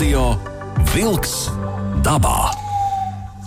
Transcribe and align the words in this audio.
Radio 0.00 0.30
Wolks 0.94 1.50
dabā. 2.00 2.54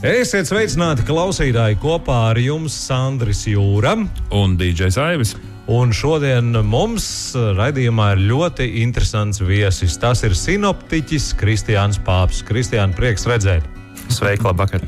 Esiet 0.05 0.45
sveicināti 0.45 1.01
klausītāji 1.07 1.79
kopā 1.81 2.17
ar 2.27 2.37
jums 2.37 2.75
Sandris 2.77 3.41
Jūra 3.49 3.95
un 4.37 4.53
DJs 4.59 4.99
Aivis. 5.01 5.33
Un 5.73 5.89
šodien 5.97 6.53
mums 6.69 7.07
raidījumā 7.57 8.11
ir 8.13 8.21
ļoti 8.29 8.69
interesants 8.83 9.41
viesis. 9.41 9.97
Tas 9.97 10.21
ir 10.29 10.37
sinoptiķis 10.37 11.31
Kristiāns 11.41 11.97
Pāps. 12.05 12.45
Kristiāna, 12.45 12.93
prieks 12.93 13.25
redzēt! 13.25 13.65
Sveiki, 14.13 14.45
labvakar! 14.45 14.83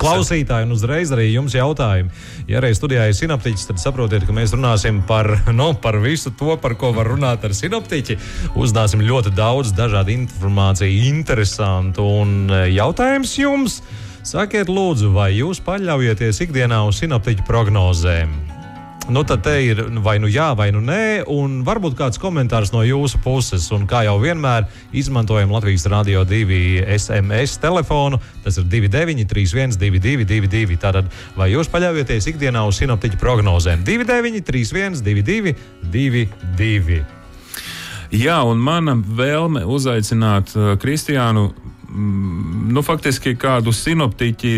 Klausītāji, 0.00 0.66
un 0.66 0.74
uzreiz 0.74 1.12
arī 1.14 1.28
jums 1.30 1.54
jautājumi. 1.54 2.10
Ja 2.50 2.60
arī 2.62 2.72
studijā 2.74 3.06
ir 3.08 3.16
sinoptiķis, 3.16 3.68
tad 3.68 3.82
saprotiet, 3.82 4.24
ka 4.26 4.34
mēs 4.34 4.54
runāsim 4.56 5.02
par, 5.08 5.28
nu, 5.60 5.72
par 5.78 6.00
visu 6.02 6.32
to, 6.38 6.56
par 6.62 6.76
ko 6.80 6.92
var 6.96 7.12
runāt 7.12 7.44
ar 7.46 7.56
sinoptiķi. 7.56 8.18
Uzdāsim 8.58 9.04
ļoti 9.04 9.34
daudz 9.36 9.74
dažādu 9.78 10.14
informāciju, 10.16 11.04
interesantu 11.12 12.06
un 12.22 12.38
e, 12.48 12.64
jautājums 12.76 13.36
jums. 13.38 13.82
Sakiet, 14.26 14.70
lūdzu, 14.70 15.10
vai 15.16 15.32
jūs 15.34 15.62
paļaujaties 15.66 16.44
ikdienā 16.46 16.84
uz 16.86 17.02
sinoptiķu 17.02 17.46
prognozēm? 17.48 18.51
Nu, 19.08 19.24
tad 19.26 19.42
te 19.42 19.54
ir 19.66 19.80
vai 19.98 20.14
nu 20.22 20.28
jā, 20.30 20.52
vai 20.54 20.68
nu 20.70 20.78
nē, 20.84 21.24
un 21.30 21.62
varbūt 21.66 21.96
kāds 21.98 22.20
komentārs 22.22 22.70
no 22.70 22.84
jūsu 22.86 23.18
puses. 23.24 23.66
Un 23.74 23.88
kā 23.90 24.04
jau 24.06 24.14
vienmēr, 24.22 24.68
izmantojam 24.94 25.50
Latvijas 25.50 25.88
Rādio 25.90 26.22
2 26.28 26.84
SMS 26.94 27.58
telefonu. 27.62 28.20
Tas 28.44 28.60
ir 28.60 28.68
29, 28.70 29.26
31, 29.26 29.74
22, 29.80 30.28
22. 30.28 30.78
Tātad, 30.82 31.10
vai 31.36 31.50
jūs 31.50 31.70
paļaujaties 31.72 32.30
ikdienā 32.30 32.62
uz 32.68 32.78
sinoptiķu 32.78 33.18
prognozēm? 33.18 33.82
29, 33.88 34.44
31, 34.46 35.02
22, 35.02 35.56
22. 35.90 37.02
Jā, 38.12 38.38
un 38.44 38.62
mana 38.62 38.94
vēlme 38.94 39.64
uzaicināt 39.64 40.54
uh, 40.54 40.74
Kristiānu 40.78 41.46
mm, 41.48 42.72
nu, 42.76 42.82
faktiski 42.84 43.34
kādu 43.40 43.72
sinoptiķi 43.72 44.54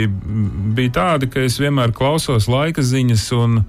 bija 0.74 0.94
tāda, 1.00 1.30
ka 1.30 1.46
es 1.46 1.60
vienmēr 1.62 1.94
klausos 1.94 2.48
laika 2.50 2.82
ziņas 2.82 3.28
un 3.38 3.60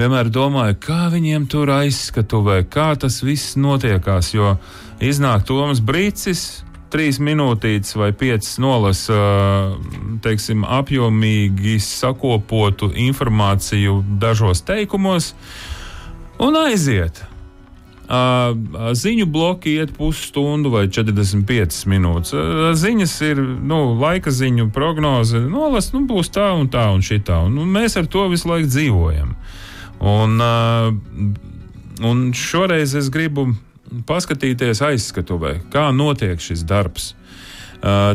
vienmēr 0.00 0.30
domāju, 0.32 0.78
kā 0.80 1.08
viņiem 1.12 1.46
tur 1.50 1.70
aizskatuvē, 1.74 2.62
kā 2.72 2.94
tas 3.00 3.20
viss 3.24 3.56
notiekās. 3.60 4.32
Jo 4.34 4.54
iznāk 5.04 5.44
Toms 5.48 5.82
Brīsis, 5.84 6.62
trīs 6.90 7.20
minūtītes 7.22 7.94
vai 7.98 8.10
piecas 8.16 8.56
nolasa 8.62 9.18
teiksim, 10.24 10.64
apjomīgi 10.64 11.78
sakopotu 11.84 12.90
informāciju 13.08 14.00
dažos 14.22 14.64
teikumos 14.66 15.34
un 16.40 16.58
aiziet. 16.64 17.22
Ziņu 18.10 19.26
bloki 19.30 19.76
iet 19.78 19.92
pusstundu 19.94 20.72
vai 20.72 20.88
45 20.90 21.84
minūtes. 21.92 22.34
Ziņas 22.80 23.12
ir 23.28 23.38
nu, 23.38 23.84
laika 24.00 24.32
ziņu 24.34 24.66
prognoze. 24.74 25.38
Nolas, 25.44 25.92
nu, 25.94 26.02
būs 26.10 26.32
tā 26.34 26.48
un 26.58 26.66
tā 26.72 26.88
un 26.90 27.04
šī 27.06 27.20
tā. 27.28 27.38
Un, 27.46 27.60
un 27.62 27.70
mēs 27.70 27.94
ar 28.00 28.10
to 28.10 28.26
visu 28.32 28.50
laiku 28.50 28.72
dzīvojam. 28.72 29.36
Un, 30.00 30.40
un 32.00 32.20
šoreiz 32.32 32.94
es 32.96 33.10
gribu 33.12 33.50
paskatīties 34.08 34.80
aizskatuvē, 34.86 35.58
kā 35.72 35.90
notiek 35.92 36.40
šis 36.40 36.62
darbs, 36.64 37.12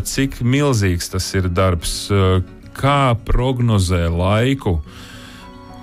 cik 0.09 0.39
milzīgs 0.41 1.11
tas 1.13 1.27
ir 1.37 1.49
darbs, 1.53 2.07
kā 2.75 3.01
prognozē 3.27 4.07
laiku 4.09 4.79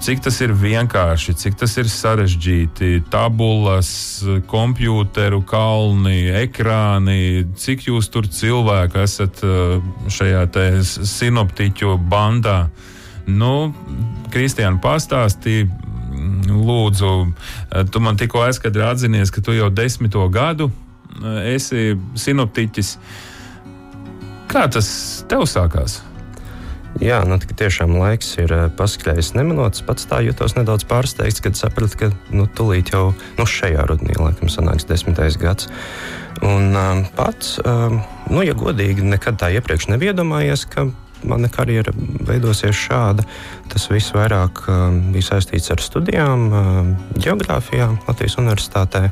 cik 0.03 0.23
tas 0.25 0.41
ir 0.43 0.51
vienkārši, 0.59 1.35
cik 1.39 1.59
tas 1.61 1.77
ir 1.79 1.87
sarežģīti. 1.91 3.05
Tabulas, 3.13 3.93
kompjuteru 4.51 5.43
kalni, 5.47 6.27
ekrāni, 6.43 7.45
cik 7.59 7.87
jūs 7.87 8.11
tur 8.11 8.27
cilvēki 8.27 9.03
esat 9.05 9.43
šajā 10.11 10.43
sinoptiķu 10.83 11.95
bandā. 12.11 12.65
Nu, 13.31 13.71
Kristiāna 14.35 14.83
pastāstīja. 14.83 15.71
Lūdzu, 16.53 17.13
uh, 17.27 17.83
tu 17.91 18.03
man 18.05 18.21
tikko 18.21 18.45
aizkadri 18.47 18.85
atzinies, 18.87 19.33
ka 19.35 19.45
tu 19.45 19.57
jau 19.57 19.71
desmito 19.73 20.23
gadu 20.33 20.71
uh, 20.71 21.43
esi 21.55 21.93
sinoptiķis. 22.15 22.97
Kā 24.53 24.67
tas 24.69 24.89
tev 25.31 25.47
sākās? 25.49 26.03
Jā, 27.01 27.23
nu, 27.25 27.39
tiešām 27.41 27.95
laiks 27.97 28.35
ir 28.43 28.53
eh, 28.53 28.67
paskrējis 28.77 29.33
nemanots. 29.39 29.81
Pats 29.87 30.05
tā 30.11 30.21
jutos 30.27 30.53
nedaudz 30.59 30.85
pārsteigts, 30.91 31.41
kad 31.41 31.57
sapratu, 31.57 31.97
ka 31.99 32.11
nu, 32.35 32.45
tūlīt 32.45 32.93
jau 32.93 33.15
nu, 33.39 33.47
šajā 33.49 33.87
rudenī 33.89 34.19
laikam 34.21 34.53
sanāks 34.53 34.85
desmitais 34.91 35.39
gads. 35.41 35.71
Un 36.45 36.77
um, 36.77 37.05
pats, 37.17 37.57
um, 37.65 38.03
nu, 38.29 38.43
ja 38.45 38.53
godīgi, 38.59 39.07
nekad 39.09 39.41
tā 39.41 39.49
iepriekš 39.57 39.89
nebija 39.89 40.13
iedomājies, 40.13 40.67
ka 40.69 40.91
mana 41.29 41.51
karjera 41.53 41.93
veidosies 42.29 42.77
šāda. 42.77 43.25
Tas 43.73 43.89
viss 43.91 44.15
vairāk 44.15 44.65
um, 44.69 44.99
bija 45.15 45.33
saistīts 45.33 45.71
ar 45.75 45.83
studijām, 45.83 46.49
um, 46.51 46.93
geogrāfijā, 47.19 47.89
Latvijas 48.09 48.39
Universitātē. 48.43 49.09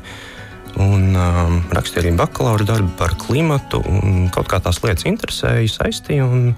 Un 0.81 1.15
um, 1.19 1.57
rakstīju 1.75 2.05
arī 2.05 2.11
bakalaura 2.15 2.67
darbu 2.67 2.93
par 2.99 3.17
klimatu, 3.19 3.81
un 3.83 4.29
kaut 4.31 4.47
kā 4.51 4.61
tās 4.63 4.79
lietas 4.85 5.09
interesēja, 5.09 5.67
saistīja. 5.79 6.27
Un, 6.27 6.53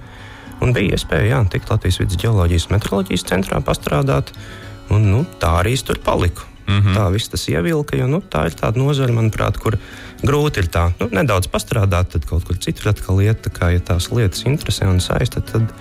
Un 0.64 0.72
bija 0.72 0.96
iespēja 0.96 1.26
jā, 1.28 1.40
tikt 1.52 1.72
Latvijas 1.74 2.00
vidus 2.00 2.20
geoloģijas 2.22 2.70
un 2.70 2.78
meteoroloģijas 2.78 3.26
centrā 3.28 3.60
pastrādāt. 3.66 4.32
Un, 4.94 5.10
nu, 5.12 5.24
tā 5.42 5.58
arī 5.60 5.74
es 5.76 5.84
tur 5.84 6.00
paliku. 6.04 6.46
Mm 6.68 6.80
-hmm. 6.80 6.96
Tā 6.96 7.12
viss 7.12 7.28
tas 7.30 7.50
ievilka, 7.50 7.98
jo 7.98 8.08
nu, 8.08 8.22
tā 8.22 8.46
ir 8.46 8.56
tāda 8.56 8.78
nozara, 8.80 9.12
manuprāt, 9.12 9.58
kur 9.58 9.78
grūti 10.24 10.64
ir 10.64 10.70
tā 10.74 10.88
nu, 11.00 11.10
nedaudz 11.14 11.50
pastrādāt, 11.52 12.14
tad 12.16 12.26
kaut 12.30 12.48
kur 12.48 12.60
citur 12.62 12.92
atkal 12.94 13.22
iet. 13.24 13.46
Kā, 13.54 13.74
ja 13.74 13.84
tās 13.84 14.10
lietas 14.14 14.46
interesē 14.50 14.88
un 14.90 15.02
saista, 15.04 15.44
tad 15.44 15.72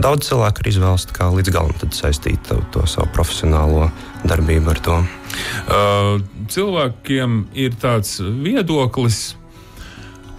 daudz 0.00 0.30
cilvēku 0.30 0.64
ir 0.64 0.72
izvēlas 0.72 1.08
līdz 1.10 1.52
galam 1.54 1.92
saistīt 1.94 2.46
to, 2.48 2.60
to 2.74 2.86
savu 2.88 3.10
profesionālo 3.14 3.90
darbību 4.24 4.72
ar 4.72 4.80
to. 4.84 4.96
Uh, 5.66 6.14
cilvēkiem 6.50 7.44
ir 7.58 7.76
tāds 7.80 8.18
viedoklis, 8.20 9.36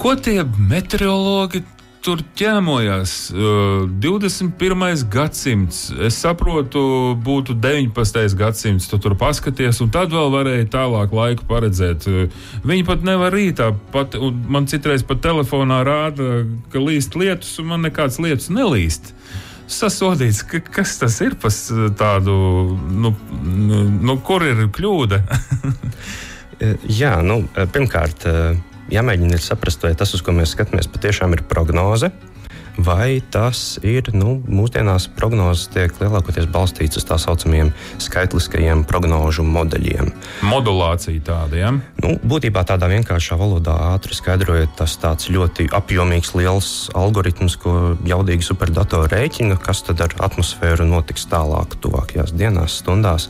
ko 0.01 0.15
tie 0.17 0.41
meteorologi 0.43 1.63
tur 2.05 2.21
ķēmojās. 2.37 3.13
Uh, 3.33 3.85
21. 4.01 5.03
gadsimts, 5.11 5.83
es 6.01 6.17
saprotu, 6.21 6.81
būtu 7.21 7.55
19. 7.61 8.35
gadsimts, 8.39 8.89
tu 8.89 8.99
tur 9.01 9.15
paskaties, 9.19 9.81
un 9.83 9.91
tad 9.93 10.13
vēl 10.13 10.31
varēja 10.33 10.69
tālāk 10.73 11.13
laiku 11.15 11.45
paredzēt. 11.49 12.07
Uh, 12.09 12.41
viņi 12.67 12.87
pat 12.87 13.05
nevar 13.07 13.33
rītā, 13.35 13.71
pat, 13.93 14.17
man 14.21 14.67
citreiz 14.71 15.05
pat 15.07 15.21
telefonā 15.23 15.81
rāda, 15.87 16.43
ka 16.73 16.81
līst 16.81 17.17
lietus, 17.19 17.53
un 17.61 17.71
man 17.75 17.85
nekāds 17.85 18.19
lietus 18.23 18.49
nelīst. 18.53 19.13
Sasodīts, 19.71 20.41
ka, 20.43 20.59
kas 20.81 20.97
tas 20.99 21.15
ir 21.23 21.37
par 21.39 21.53
tādu, 21.99 22.33
nu, 22.91 23.13
nu, 23.39 23.85
nu 24.01 24.17
kur 24.25 24.43
ir 24.43 24.65
kļūda? 24.73 25.21
Jā, 27.01 27.15
nu, 27.25 27.39
pirmkārt, 27.73 28.27
jāmēģina 28.91 29.39
saprast, 29.41 29.83
vai 29.85 29.95
tas, 29.97 30.13
uz 30.17 30.23
ko 30.25 30.35
mēs 30.35 30.55
skatāmies, 30.55 30.91
patiešām 30.91 31.37
ir 31.37 31.45
prognoze. 31.49 32.11
Vai 32.79 33.19
tas 33.31 33.75
ir 33.83 34.07
nu, 34.15 34.37
mūsdienās 34.47 35.09
prognozes, 35.17 35.67
tiek 35.73 35.91
lielākoties 35.99 36.47
balstīts 36.51 37.01
uz 37.01 37.05
tā 37.07 37.17
saucamiem 37.19 37.73
skaitliskajiem 37.99 38.85
prognožu 38.87 39.43
modeļiem? 39.43 40.11
Modulācija 40.47 41.23
tāda, 41.27 41.57
ja? 41.59 41.71
Nu, 42.01 42.13
būtībā 42.23 42.63
tādā 42.67 42.87
vienkāršā 42.93 43.35
valodā 43.39 43.75
ātri 43.91 44.15
skaidrojot, 44.15 44.77
tas 44.79 44.95
tāds 45.01 45.27
ļoti 45.33 45.67
apjomīgs, 45.75 46.31
liels 46.39 46.71
algoritms, 46.95 47.59
ko 47.59 47.75
jaudīgi 48.07 48.47
superdatori 48.47 49.11
rēķina, 49.11 49.59
kas 49.59 49.83
tad 49.89 50.05
ar 50.07 50.15
atmosfēru 50.29 50.87
notiks 50.87 51.27
tālāk, 51.31 51.75
tuvākajās 51.83 52.31
dienās, 52.39 52.79
stundās. 52.79 53.27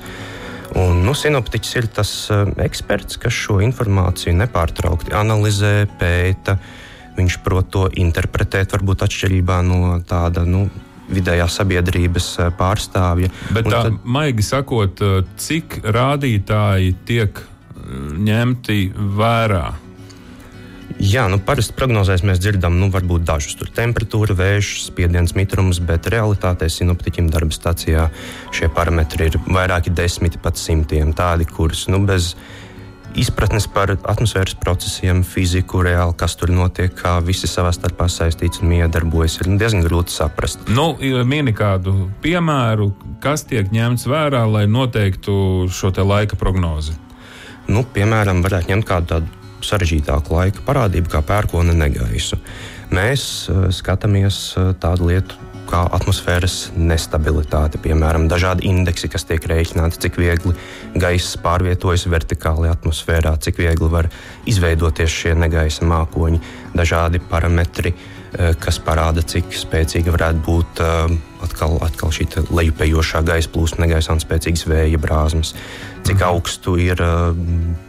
Un, 0.79 1.01
nu, 1.03 1.15
sinoptiķis 1.17 1.73
ir 1.79 1.89
tas 1.91 2.11
uh, 2.31 2.45
eksperts, 2.63 3.19
kas 3.19 3.35
šo 3.35 3.59
informāciju 3.65 4.37
nepārtraukti 4.39 5.15
analizē, 5.17 5.89
pēta. 5.99 6.55
Viņš 7.17 7.41
prot 7.43 7.67
to 7.73 7.89
interpretēt, 7.99 8.71
varbūt 8.71 9.03
atšķirībā 9.03 9.59
no 9.67 9.97
tāda. 10.07 10.45
Nu, 10.47 10.69
vidējā 11.11 11.47
sabiedrības 11.51 12.27
eh, 12.39 12.49
pārstāvja. 12.57 13.31
Bet 13.51 13.69
tā, 13.69 13.85
tad, 13.87 14.01
maigi 14.03 14.45
sakot, 14.47 15.01
eh, 15.03 15.21
cik 15.41 15.81
rādītāji 15.83 16.95
tiek 17.07 17.41
ņemti 18.21 18.81
vērā? 19.17 19.65
Jā, 21.01 21.23
nu, 21.31 21.39
parasti 21.41 21.73
prognozēs 21.73 22.21
mēs 22.21 22.37
dzirdam, 22.37 22.75
nu, 22.77 22.91
varbūt 22.93 23.23
dažus 23.25 23.55
tur 23.57 23.71
temperatūra, 23.73 24.35
vējš, 24.37 24.67
spiediens, 24.85 25.31
mitrums, 25.33 25.79
bet 25.81 26.05
realitātē 26.13 26.67
sinoptiķim 26.69 27.31
darba 27.33 27.55
stācijā 27.55 28.03
šie 28.53 28.69
parametri 28.75 29.31
ir 29.31 29.39
vairāki 29.47 29.89
desmiti 29.97 30.37
pat 30.43 30.61
simtiem 30.61 31.15
tādi, 31.17 31.47
kurus 31.49 31.87
nu, 31.89 32.03
bez 32.05 32.35
izpratnes 33.17 33.65
par 33.65 33.95
atmosfēras 33.95 34.53
procesiem, 34.61 35.25
fiziku, 35.25 35.81
reāli, 35.89 36.13
kas 36.21 36.37
tur 36.37 36.53
notiek, 36.53 36.93
kā 36.93 37.17
visi 37.25 37.49
savā 37.49 37.73
starpā 37.73 38.05
saistīts 38.05 38.61
un 38.61 38.69
miedarbojas, 38.75 39.41
ir 39.41 39.49
diezgan 39.57 39.81
grūti 39.87 40.13
saprast. 40.13 40.69
Nu, 40.69 40.91
Mini 41.25 41.57
kādu 41.57 42.11
piemēru, 42.21 42.91
kas 43.25 43.49
tiek 43.49 43.73
ņemts 43.73 44.05
vērā, 44.05 44.45
lai 44.45 44.67
noteiktu 44.69 45.65
šo 45.73 45.95
laika 46.05 46.37
prognozi. 46.37 46.93
Nu, 47.73 47.81
piemēram, 47.89 48.45
varētu 48.45 48.75
ņemt 48.75 48.85
kādu 48.85 49.15
tādu 49.15 49.40
sarežģītāku 49.67 50.35
laika 50.37 50.65
parādību, 50.67 51.11
kā 51.11 51.23
pērkona 51.25 51.75
negaisu. 51.77 52.39
Mēs 52.91 53.23
uh, 53.49 53.69
skatāmies 53.73 54.43
uh, 54.59 54.73
tādu 54.79 55.11
lietu 55.11 55.51
kā 55.71 55.81
atmosfēras 55.95 56.71
nestabilitāte, 56.75 57.79
piemēram, 57.81 58.27
dažādi 58.31 58.67
indeksi, 58.69 59.09
kas 59.11 59.25
tiek 59.27 59.43
rēķināti, 59.47 59.99
cik 60.05 60.17
viegli 60.19 60.53
gaiss 60.99 61.37
pārvietojas 61.41 62.07
vertikāli 62.11 62.71
atmosfērā, 62.71 63.33
cik 63.41 63.61
viegli 63.61 63.91
var 63.91 64.09
izveidoties 64.49 65.13
šie 65.21 65.35
negaisa 65.37 65.87
mākoņi, 65.87 66.41
dažādi 66.75 67.21
parametri, 67.31 67.93
eh, 67.93 68.51
kas 68.59 68.81
parāda, 68.83 69.23
cik 69.23 69.53
spēcīga 69.55 70.15
varētu 70.15 70.43
būt 70.47 70.83
eh, 70.83 71.15
atkal, 71.45 71.77
atkal 71.85 72.11
šī 72.15 72.27
lejupējošā 72.49 73.23
gaisa 73.27 73.53
plūsma, 73.53 73.85
negaisa 73.85 74.15
un 74.15 74.23
spēcīgas 74.23 74.67
vēja 74.67 74.99
brāzmas, 75.01 75.55
cik 76.03 76.19
mhm. 76.19 76.27
augstu 76.27 76.75
ir 76.81 76.99
eh, 76.99 77.87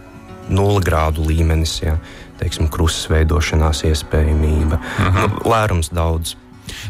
nulles 0.48 0.84
grādu 0.86 1.26
līmenis. 1.28 1.78
Ja 1.82 1.98
teiksim, 2.42 2.68
krustas 2.72 3.10
veidošanās 3.12 3.84
iespējamība. 3.86 4.78
Uh 4.78 5.04
-huh. 5.06 5.20
nu, 5.20 5.50
lērums 5.50 5.92
daudz 5.94 6.36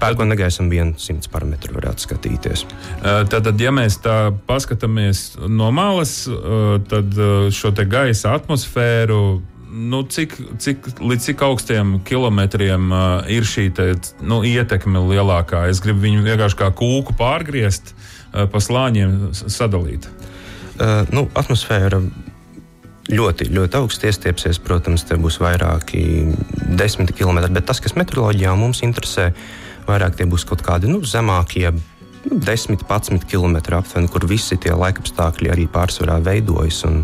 Pērkona 0.01 0.35
negaisam 0.35 0.69
100 0.71 1.31
parametru 1.33 1.75
varētu 1.75 2.05
skatīties. 2.05 2.67
Tātad, 3.03 3.61
ja 3.61 3.71
mēs 3.73 3.99
tā 4.05 4.33
paskatāmies 4.47 5.39
no 5.49 5.71
malas, 5.71 6.29
tad 6.89 7.17
šo 7.51 7.73
gaisa 7.89 8.35
atmosfēru 8.35 9.41
nu, 9.73 10.03
cik, 10.03 10.37
cik, 10.61 10.89
līdz 11.01 11.29
cik 11.31 11.43
augstiem 11.47 11.95
kilometriem 12.05 12.91
uh, 12.93 13.31
ir 13.33 13.47
šī 13.49 13.71
te, 13.73 13.87
nu, 14.21 14.43
ietekme 14.45 15.01
lielākā. 15.09 15.65
Es 15.73 15.81
gribu 15.81 16.05
viņu 16.05 16.25
vienkārši 16.27 16.59
kā 16.61 16.69
kūku 16.77 17.17
pārgriezt, 17.17 17.95
uh, 17.95 18.45
pa 18.53 18.61
slāņiem 18.61 19.33
sadalīt. 19.33 20.09
Uh, 20.77 21.09
nu, 21.13 21.25
atmosfēra 21.39 22.03
ļoti, 23.11 23.49
ļoti 23.51 23.81
augsts 23.81 24.07
iestiepsies. 24.07 24.61
Protams, 24.63 25.07
te 25.09 25.19
būs 25.19 25.41
vairāki 25.43 26.05
desmiti 26.79 27.17
kilometri, 27.19 27.55
bet 27.57 27.67
tas, 27.71 27.83
kas 27.83 27.97
meteoroloģijā 27.99 28.55
mums 28.59 28.85
interesē, 28.87 29.33
ir 29.33 29.61
vairāk 29.89 30.19
tie 30.19 30.29
būs 30.29 30.47
kaut 30.49 30.63
kādi 30.67 30.91
nu, 30.91 31.03
zemākie. 31.07 31.71
10, 32.23 32.77
11 32.87 33.25
km 33.27 33.57
aptuveni, 33.75 34.07
kur 34.07 34.29
visi 34.31 34.55
tie 34.63 34.71
laikapstākļi 34.79 35.51
arī 35.51 35.65
pārsvarā 35.67 36.21
veidojas 36.23 36.85
un 36.87 37.01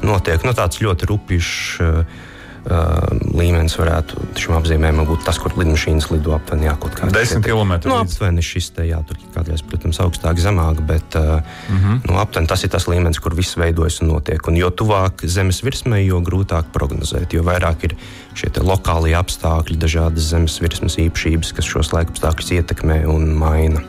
notiek. 0.00 0.40
Nu, 0.46 0.54
tāds 0.56 0.80
ļoti 0.80 1.10
rupjš 1.10 1.50
Uh, 1.82 2.30
līmenis 2.62 3.74
varētu 3.74 4.20
šim 4.38 4.54
apzīmējumam 4.54 5.08
būt 5.08 5.24
tas, 5.26 5.38
kur 5.42 5.54
lidmašīnas 5.58 6.06
lido 6.12 6.34
aptuveni 6.36 6.70
kaut 6.78 6.94
kādā 6.94 7.10
10 7.16 7.42
km. 7.42 7.72
Nu, 7.90 7.96
aptuveni 7.98 8.44
šis 8.46 8.70
te, 8.76 8.86
jā, 8.86 9.00
tur 9.08 9.18
kādreiz, 9.34 9.64
protams, 9.66 9.98
augstāk, 10.04 10.38
zemāk, 10.38 10.78
bet 10.86 11.16
uh, 11.18 11.42
mm 11.42 11.78
-hmm. 11.78 12.00
nu, 12.06 12.18
aptuveni 12.22 12.48
tas 12.48 12.62
ir 12.64 12.70
tas 12.70 12.86
līmenis, 12.86 13.18
kur 13.18 13.34
viss 13.34 13.58
veidojas 13.58 14.00
un 14.02 14.12
notiek. 14.14 14.46
Un 14.48 14.56
jo 14.56 14.70
tuvāk 14.70 15.26
zemes 15.26 15.62
virsmai, 15.62 16.06
jo 16.06 16.20
grūtāk 16.20 16.70
prognozēt, 16.72 17.34
jo 17.34 17.42
vairāk 17.42 17.84
ir 17.84 17.96
šie 18.34 18.50
lokālie 18.62 19.18
apstākļi, 19.18 19.76
dažādas 19.76 20.30
zemes 20.30 20.60
virsmas 20.60 20.98
īpašības, 20.98 21.52
kas 21.52 21.64
šos 21.64 21.92
laikapstākļus 21.92 22.52
ietekmē 22.52 23.06
un 23.06 23.34
maina. 23.34 23.82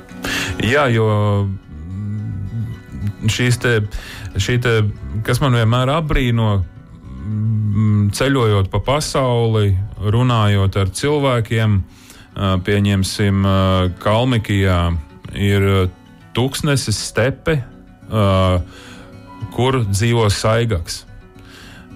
Jā, 0.63 0.87
jo 0.87 1.47
šīs 3.27 3.57
te, 3.57 3.81
šī 4.35 4.59
te, 4.63 4.83
kas 5.23 5.39
man 5.43 5.53
vienmēr 5.53 5.89
apbrīno, 5.89 6.63
ceļojot 8.13 8.69
pa 8.71 8.79
pasauli, 8.83 9.73
runājot 9.97 10.77
ar 10.79 10.91
cilvēkiem, 10.93 11.77
pieņemsim, 12.65 13.45
Kalmikijā 14.03 14.79
ir 15.37 15.67
tūkstnesis 16.35 16.99
stepe, 17.09 17.59
kur 19.53 19.79
dzīvo 19.89 20.27
saigaks, 20.33 21.03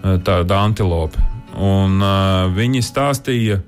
tāda 0.01 0.61
antilope. 0.61 1.21
Un, 1.57 2.01
viņi 2.53 2.83
stāstīja, 2.85 3.61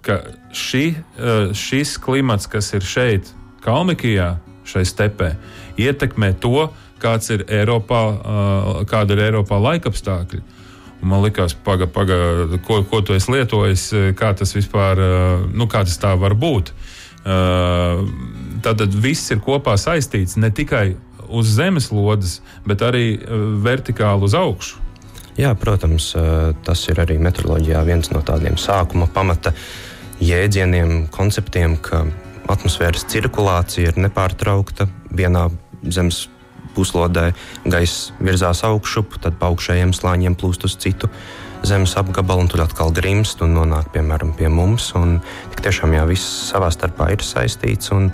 ka 0.00 0.22
uh, 0.24 1.50
šis 1.52 1.98
klimats, 2.00 2.48
kas 2.48 2.70
ir 2.72 2.86
šeit, 2.86 3.28
Kalmikijā, 3.60 4.38
šai 4.64 4.86
stepē, 4.88 5.34
ietekmē 5.76 6.32
to, 6.40 6.70
kāds 7.00 7.28
ir 7.34 7.44
Eiropā, 7.44 8.00
kāda 8.88 9.16
ir 9.16 9.22
Eiropā 9.26 9.60
laikapstākļi. 9.60 10.40
Uh, 10.40 10.59
Man 11.00 11.22
liekas, 11.24 11.54
paga, 11.64 11.86
paga, 11.88 12.16
ko, 12.66 12.82
ko 12.84 13.00
tu 13.00 13.14
esi 13.16 13.32
lietojis, 13.32 13.84
kā 14.18 14.34
tas 14.36 14.52
vispār, 14.52 15.00
nu, 15.52 15.68
kā 15.70 15.84
tas 15.88 15.96
tā 16.00 16.12
var 16.20 16.34
būt. 16.36 16.74
Tātad 18.60 18.96
viss 19.00 19.32
ir 19.32 19.40
kopā 19.44 19.76
saistīts 19.80 20.36
ne 20.40 20.50
tikai 20.52 20.92
uz 21.30 21.54
zemeslodes, 21.56 22.40
bet 22.68 22.84
arī 22.84 23.04
vertikāli 23.64 24.28
uz 24.28 24.36
augšu. 24.36 24.80
Jā, 25.40 25.54
protams, 25.56 26.10
tas 26.66 26.82
ir 26.90 27.00
arī 27.00 27.16
meteoroloģijā 27.22 27.84
viens 27.86 28.10
no 28.12 28.20
tādiem 28.26 28.58
sākuma 28.60 29.06
pamata 29.08 29.54
jēdzieniem, 30.20 31.06
konceptiem, 31.14 31.78
ka 31.80 32.02
atmosfēras 32.50 33.06
cirkulācija 33.08 33.92
ir 33.92 34.00
nepārtraukta 34.04 34.88
vienā 35.16 35.46
zemes 35.86 36.26
puslodē 36.80 37.30
gaisa 37.68 38.16
virzās 38.24 38.64
augšup, 38.64 39.20
tad 39.20 39.36
pa 39.36 39.52
augšējiem 39.52 39.92
slāņiem 39.96 40.40
plūst 40.40 40.64
uz 40.64 40.80
citu 40.80 41.12
zemes 41.66 41.94
apgabalu, 42.00 42.46
un 42.46 42.48
tur 42.48 42.64
atkal 42.64 42.92
grimst 42.96 43.42
un 43.44 43.54
nonāk 43.58 43.92
piemēram 43.94 44.32
pie 44.36 44.48
mums. 44.48 44.90
Tik 45.52 45.64
tiešām 45.66 45.94
jā, 45.96 46.06
viss 46.08 46.48
savā 46.50 46.70
starpā 46.72 47.10
ir 47.12 47.24
saistīts, 47.24 47.92
un 47.92 48.10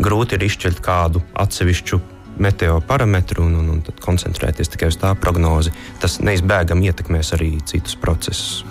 grūti 0.00 0.36
ir 0.36 0.44
izšķirt 0.48 0.82
kādu 0.84 1.22
atsevišķu 1.40 2.00
meteo 2.40 2.78
parametru 2.84 3.44
un, 3.44 3.56
un, 3.60 3.70
un 3.74 4.00
koncentrēties 4.04 4.72
tikai 4.72 4.88
uz 4.92 4.96
tā 5.00 5.12
prognozi. 5.18 5.72
Tas 6.00 6.20
neizbēgami 6.24 6.88
ietekmēs 6.88 7.34
arī 7.36 7.52
citus 7.68 7.96
procesus. 8.00 8.64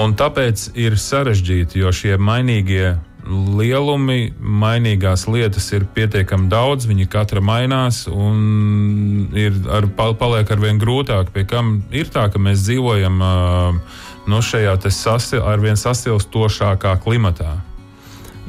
Un 0.00 0.14
tāpēc 0.16 0.70
ir 0.80 0.96
sarežģīti, 1.00 1.82
jo 1.82 1.92
šie 1.92 2.16
mainīgie 2.20 2.94
lielumi, 3.30 4.32
mainīgās 4.40 5.26
lietas 5.30 5.70
ir 5.76 5.86
pietiekami 5.94 6.50
daudz, 6.50 6.88
viņi 6.90 7.08
katra 7.10 7.42
mainās 7.44 8.04
un 8.10 9.30
ir 9.38 9.56
ar, 9.70 9.88
paliek 9.96 10.50
ar 10.50 10.62
vien 10.62 10.80
grūtāk. 10.82 11.32
Pie 11.34 11.46
kam 11.48 11.78
ir 11.94 12.10
tā, 12.12 12.26
ka 12.32 12.42
mēs 12.42 12.66
dzīvojam 12.66 13.22
uh, 13.24 13.98
no 14.30 14.42
šajā 14.44 14.76
sasil, 14.90 15.44
ar 15.46 15.62
vien 15.62 15.78
sasilstošākā 15.78 16.98
klimatā. 17.04 17.58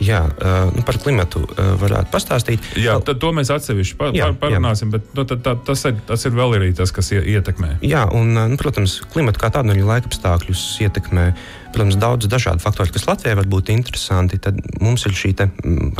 Jā, 0.01 0.21
uh, 0.25 0.71
nu 0.73 0.81
par 0.85 0.97
klimatu 1.01 1.43
uh, 1.45 1.73
varētu 1.77 2.09
pastāstīt. 2.09 2.65
Jā, 2.81 2.95
tad 3.05 3.19
to 3.21 3.29
mēs 3.37 3.51
atsevišķi 3.53 3.97
par, 3.99 4.15
jā, 4.17 4.31
par, 4.31 4.47
parunāsim, 4.47 4.89
jā. 4.89 4.97
bet 4.97 5.11
nu, 5.17 5.25
tā, 5.29 5.37
tā, 5.45 5.53
tas, 5.67 5.83
ir, 5.85 5.99
tas 6.09 6.25
ir 6.25 6.33
vēl 6.33 6.55
arī 6.57 6.71
tas, 6.77 6.93
kas 6.95 7.11
ietekmē. 7.13 7.75
Jā, 7.85 8.07
un, 8.17 8.33
nu, 8.33 8.57
protams, 8.57 8.97
klimatu 9.13 9.43
kā 9.43 9.51
tādu 9.53 9.75
arī 9.75 9.85
laikapstākļus 9.85 10.63
ietekmē. 10.87 11.27
Protams, 11.71 11.99
daudz 12.01 12.27
dažādu 12.31 12.65
faktoru, 12.65 12.95
kas 12.95 13.05
Latvijai 13.07 13.37
var 13.39 13.51
būt 13.51 13.69
interesanti. 13.75 14.41
Tad 14.41 14.57
mums 14.81 15.05
ir 15.05 15.13
šī, 15.15 15.35
te, 15.37 15.47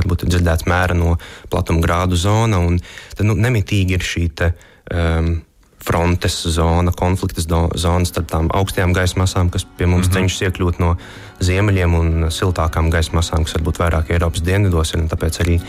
varbūt 0.02 0.26
dzirdēts 0.32 0.66
mēra 0.72 0.98
no 0.98 1.14
platuma 1.54 1.86
grādu 1.86 2.18
zona, 2.20 2.60
un 2.60 2.82
tad 3.14 3.30
nu, 3.30 3.38
nemitīgi 3.38 4.00
ir 4.00 4.08
šī 4.08 4.26
te, 4.42 4.52
um, 4.90 5.36
frontes 5.82 6.36
zona, 6.48 6.92
konflikta 6.92 7.42
zona 7.76 8.06
starp 8.06 8.30
tām 8.32 8.50
augstajām 8.54 8.94
gaisa 8.94 9.20
masām, 9.20 9.50
kas 9.50 9.66
pie 9.66 9.86
mums 9.86 10.08
mm 10.08 10.12
-hmm. 10.12 10.16
cenšas 10.16 10.42
iekļūt 10.48 10.80
no 10.80 10.96
ziemeļiem, 11.42 11.94
un 11.94 12.26
siltākām 12.30 12.90
gaisa 12.94 13.12
masām, 13.14 13.44
kas 13.44 13.56
varbūt 13.58 13.80
vairāk 13.82 14.12
Eiropas 14.14 14.42
dienvidos 14.46 14.94
ir. 14.94 15.08
Tāpēc 15.10 15.42
arī 15.42 15.62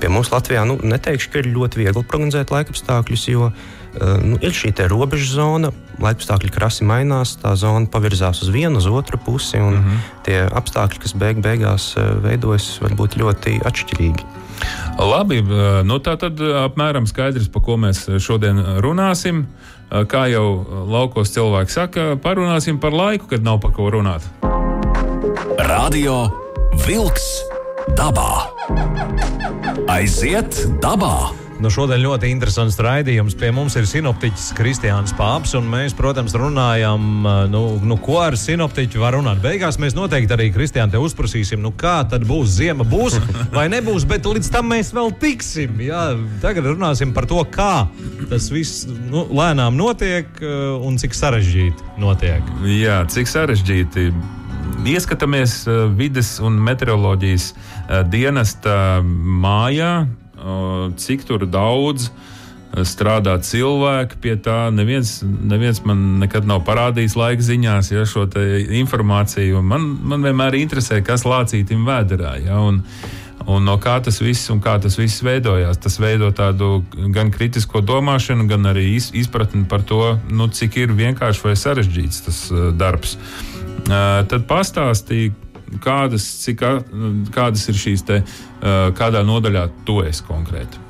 pie 0.00 0.08
mums 0.08 0.32
Latvijā 0.32 0.64
nu, 0.66 0.78
neteikšu, 0.82 1.30
ka 1.30 1.38
ir 1.38 1.52
ļoti 1.54 1.84
viegli 1.84 2.02
prognozēt 2.02 2.50
laikapstākļus, 2.50 3.28
jo 3.28 3.46
uh, 3.46 3.79
nu, 4.22 4.38
ir 4.38 4.54
šī 4.54 4.72
robeža 4.88 5.34
zona, 5.34 5.72
laikapstākļi 6.00 6.50
krasi 6.54 6.86
mainās, 6.86 7.36
tā 7.42 7.54
zona 7.58 7.86
pavirzās 7.90 8.42
uz 8.42 8.52
vienu, 8.52 8.78
uz 8.78 8.86
otru 8.86 9.18
pusi, 9.18 9.58
un 9.58 9.74
mm 9.74 9.84
-hmm. 9.84 9.98
tie 10.24 10.38
apstākļi, 10.46 11.02
kas 11.02 11.12
beig 11.14 11.42
beigās 11.42 11.96
uh, 11.96 12.22
veidojas, 12.22 12.78
var 12.82 12.94
būt 12.94 13.18
ļoti 13.18 13.60
atšķirīgi. 13.64 14.24
Labi, 15.00 15.40
nu 15.88 15.98
tā 16.04 16.16
tad 16.20 16.40
apmēram 16.40 17.06
skaidrs, 17.08 17.48
par 17.48 17.62
ko 17.64 17.76
mēs 17.80 18.04
šodien 18.20 18.60
runāsim. 18.84 19.46
Kā 19.90 20.26
jau 20.30 20.62
laukos 20.86 21.32
cilvēki 21.34 21.74
saka, 21.74 22.02
parunāsim 22.22 22.78
par 22.78 22.94
laiku, 22.94 23.26
kad 23.26 23.42
nav 23.42 23.58
par 23.60 23.72
ko 23.74 23.90
runāt. 23.90 24.22
Radio 25.58 26.30
Wolks 26.86 27.26
dabā. 27.98 28.46
Aiziet 29.90 30.66
dabā! 30.84 31.49
Nu, 31.60 31.68
šodien 31.68 32.00
ļoti 32.00 32.30
interesants 32.32 32.78
raidījums. 32.80 33.34
Pie 33.36 33.50
mums 33.52 33.74
ir 33.76 33.84
sinoptiķis 33.84 34.46
Kristiāns 34.56 35.12
Pāps, 35.16 35.52
un 35.58 35.66
mēs, 35.68 35.92
protams, 35.96 36.32
runājam, 36.38 37.02
nu, 37.52 37.60
nu, 37.84 37.98
ko 38.00 38.16
ar 38.24 38.36
sinoptiķu 38.40 39.02
var 39.02 39.18
runāt. 39.18 39.42
Beigās 39.44 39.76
mēs 39.82 39.92
noteikti 39.96 40.32
arī 40.32 40.46
Kristiānu 40.54 40.94
te 40.94 41.02
uzprasīsim, 41.02 41.60
nu, 41.60 41.74
kā 41.76 41.98
tad 42.08 42.24
būs 42.28 42.54
ziema, 42.56 42.86
būs 42.88 43.18
vai 43.52 43.66
nebūs, 43.72 44.06
bet 44.08 44.24
līdz 44.24 44.48
tam 44.54 44.70
mēs 44.72 44.94
vēl 44.96 45.12
tiksim. 45.20 45.82
Jā, 45.84 46.06
tagad 46.40 46.70
runāsim 46.70 47.12
par 47.16 47.28
to, 47.28 47.42
kā 47.52 47.90
tas 48.30 48.48
viss 48.54 48.86
nu, 48.88 49.26
lēnām 49.28 49.76
notiek 49.76 50.40
un 50.40 50.96
cik 51.00 51.16
sarežģīti 51.18 52.00
notiek. 52.00 52.54
Jā, 52.72 53.02
cik 53.12 53.28
sarežģīti. 53.28 54.08
Ieskatāmies 54.88 55.66
vides 55.98 56.38
un 56.40 56.56
meteoroloģijas 56.64 57.50
dienesta 58.08 59.02
mājā, 59.04 59.92
cik 61.00 61.26
tur 61.28 61.46
daudz 61.46 62.10
strādā 62.86 63.34
cilvēki 63.42 64.20
pie 64.22 64.36
tā. 64.38 64.68
Neviens, 64.74 65.18
neviens 65.24 65.82
man 65.86 66.20
nekad 66.22 66.46
nav 66.46 66.62
parādījis 66.68 67.16
laika 67.18 67.42
ziņās 67.42 67.90
ja, 67.90 68.04
šo 68.06 68.28
informāciju. 68.80 69.62
Man, 69.62 69.88
man 70.06 70.22
vienmēr 70.26 70.60
interesē, 70.60 71.00
kas 71.06 71.26
lācītim 71.26 71.82
vēderā. 71.88 72.36
Ja, 72.46 72.60
un, 72.62 72.84
Un 73.48 73.64
no 73.64 73.78
kā 73.80 73.96
tas 74.04 74.20
viss, 74.20 74.50
tas 74.62 74.96
viss 75.00 75.22
veidojās? 75.24 75.78
Tas 75.80 75.96
veido 76.00 76.28
tādu 76.36 76.84
gan 77.14 77.30
kritisko 77.32 77.80
domāšanu, 77.80 78.44
gan 78.50 78.68
arī 78.68 78.84
izpratni 78.96 79.64
par 79.64 79.82
to, 79.82 80.18
nu, 80.28 80.48
cik 80.52 80.76
ir 80.76 80.92
vienkārši 80.92 81.46
vai 81.46 81.54
sarežģīts 81.56 82.24
tas 82.26 82.40
uh, 82.52 82.68
darbs. 82.76 83.16
Uh, 83.88 84.20
tad 84.28 84.44
pastāstīja, 84.50 85.32
kādas, 85.84 86.26
cik, 86.44 86.64
kādas 87.34 87.66
ir 87.70 87.78
šīs 87.78 88.06
te, 88.08 88.22
kādā 88.98 89.22
nodaļā 89.26 89.68
tu 89.86 90.00
esi 90.04 90.26
konkrēti. 90.26 90.86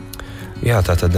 Jā, 0.61 0.83
tā 0.85 0.93
tad 1.01 1.15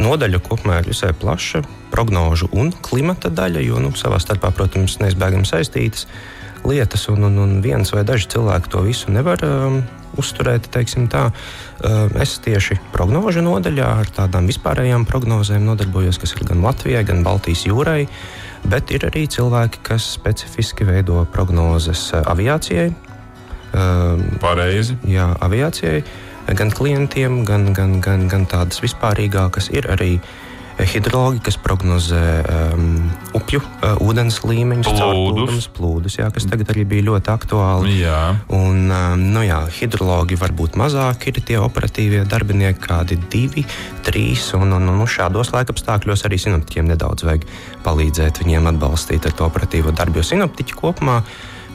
nodaļa 0.00 0.40
kopumā 0.40 0.78
ir 0.80 0.88
visai 0.88 1.10
plaša, 1.12 1.60
prognožu 1.92 2.48
un 2.56 2.70
klimata 2.72 3.28
daļa, 3.28 3.64
jo 3.66 3.82
nu, 3.84 3.92
savā 3.96 4.16
starpā, 4.22 4.52
protams, 4.56 4.96
neizbēgami 5.02 5.44
saistītas 5.48 6.06
lietas, 6.66 7.04
un, 7.12 7.28
un, 7.28 7.36
un 7.38 7.60
viens 7.62 7.92
vai 7.92 8.04
daži 8.08 8.30
cilvēki 8.32 8.72
to 8.72 8.82
visu 8.86 9.12
nevar 9.12 9.42
um, 9.46 9.82
uzturēt. 10.18 10.70
Tā. 10.72 11.26
Uh, 11.28 12.08
es 12.22 12.38
tieši 12.42 12.78
prognožu 12.94 13.44
nodaļā 13.44 13.90
ar 14.00 14.10
tādām 14.16 14.48
vispārējām 14.48 15.06
prognozēm 15.08 15.66
nodarbojos, 15.68 16.18
kas 16.22 16.32
ir 16.34 16.46
gan 16.48 16.64
Latvijai, 16.64 17.04
gan 17.06 17.20
Baltijas 17.26 17.66
jūrai. 17.68 18.06
Bet 18.66 18.90
ir 18.90 19.04
arī 19.06 19.26
cilvēki, 19.30 19.84
kas 19.86 20.08
specifiski 20.16 20.88
veido 20.88 21.20
prognozes 21.30 22.08
aviācijai. 22.24 22.94
Um, 23.76 24.24
Pareizi. 24.40 24.96
Jā, 25.08 25.28
aviācijai, 25.44 26.00
gan 26.56 26.72
klientiem, 26.72 27.42
gan, 27.44 27.70
gan, 27.76 27.98
gan, 28.00 28.26
gan 28.32 28.48
tādas 28.48 28.80
vispārīgākas 28.84 29.68
ir 29.76 29.88
arī 29.92 30.14
uh, 30.16 30.30
hidrologi, 30.84 31.40
kas 31.40 31.56
prognozē 31.56 32.22
um, 32.44 33.06
upju 33.36 33.62
uh, 33.62 33.96
ūdens 34.04 34.42
līmeņus, 34.44 34.90
plūdus, 34.92 35.68
plūdus 35.72 36.18
jā, 36.18 36.28
kas 36.34 36.44
tagad 36.50 36.68
arī 36.74 36.84
bija 36.88 37.06
ļoti 37.08 37.32
aktuāli. 37.32 37.94
Jā. 38.02 38.20
Un, 38.52 38.84
um, 38.92 39.24
nu, 39.32 39.44
jā, 39.46 39.62
hidrologi 39.78 40.36
varbūt 40.40 40.76
mazāk 40.76 41.28
ir 41.30 41.40
tie 41.40 41.56
operatīvie 41.62 42.26
darbinieki, 42.28 42.82
kādi 42.84 43.16
divi, 43.32 43.64
trīs. 44.06 44.50
Un, 44.58 44.76
un, 44.76 44.88
un 44.92 45.08
šādos 45.08 45.54
laikapstākļos 45.56 46.26
arī 46.28 46.40
sinoptiķiem 46.44 46.92
nedaudz 46.92 47.24
vajag 47.24 47.48
palīdzēt 47.86 48.44
viņiem 48.44 48.72
atbalstīt 48.74 49.28
ar 49.28 49.36
to 49.36 49.48
operatīvo 49.48 49.96
darbu, 49.96 50.20
jo 50.20 50.28
sinoptiķi 50.34 50.76
kopumā 50.76 51.22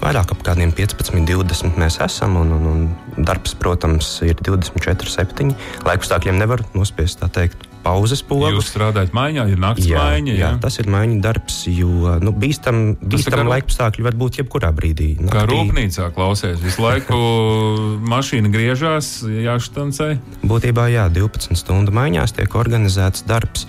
vairāk 0.01 0.33
ap 0.35 0.45
kādiem 0.45 0.73
15, 0.75 1.25
20 1.29 1.81
mēs 1.81 1.99
esam. 2.03 2.37
Un, 2.41 2.53
un, 2.57 2.69
un 2.71 3.25
darbs, 3.27 3.55
protams, 3.57 4.17
ir 4.25 4.39
24, 4.41 5.11
7. 5.11 5.51
Laikapstākļiem 5.87 6.41
nevar 6.41 6.63
nospiest 6.75 7.21
tā 7.21 7.29
teikt 7.31 7.67
pauzes 7.81 8.21
pogu. 8.25 8.49
Jūs 8.53 8.69
strādājat 8.71 9.13
mājā, 9.15 9.45
ir 9.51 9.61
naktas 9.61 9.87
jā, 9.89 10.01
maiņa. 10.01 10.33
Jā. 10.35 10.41
jā, 10.43 10.49
tas 10.63 10.77
ir 10.81 10.89
maiņa 10.91 11.17
darbs, 11.23 11.61
jo 11.71 12.17
nu, 12.21 12.33
bīstam, 12.37 12.81
bīstam 13.01 13.49
laikapstākļi 13.49 14.05
var 14.05 14.17
būt 14.21 14.41
jebkurā 14.41 14.71
brīdī. 14.75 15.13
Naktī. 15.19 15.33
Kā 15.35 15.45
rūpnīcā 15.49 16.09
klausies, 16.15 16.59
visu 16.61 16.85
laiku 16.85 17.17
mašīna 18.13 18.51
griežās, 18.53 19.13
jāštancē. 19.25 20.13
Būtībā 20.45 20.89
jā, 20.93 21.07
12 21.13 21.57
stundu 21.59 21.95
maiņās 21.95 22.37
tiek 22.37 22.59
organizēts 22.61 23.25
darbs. 23.29 23.67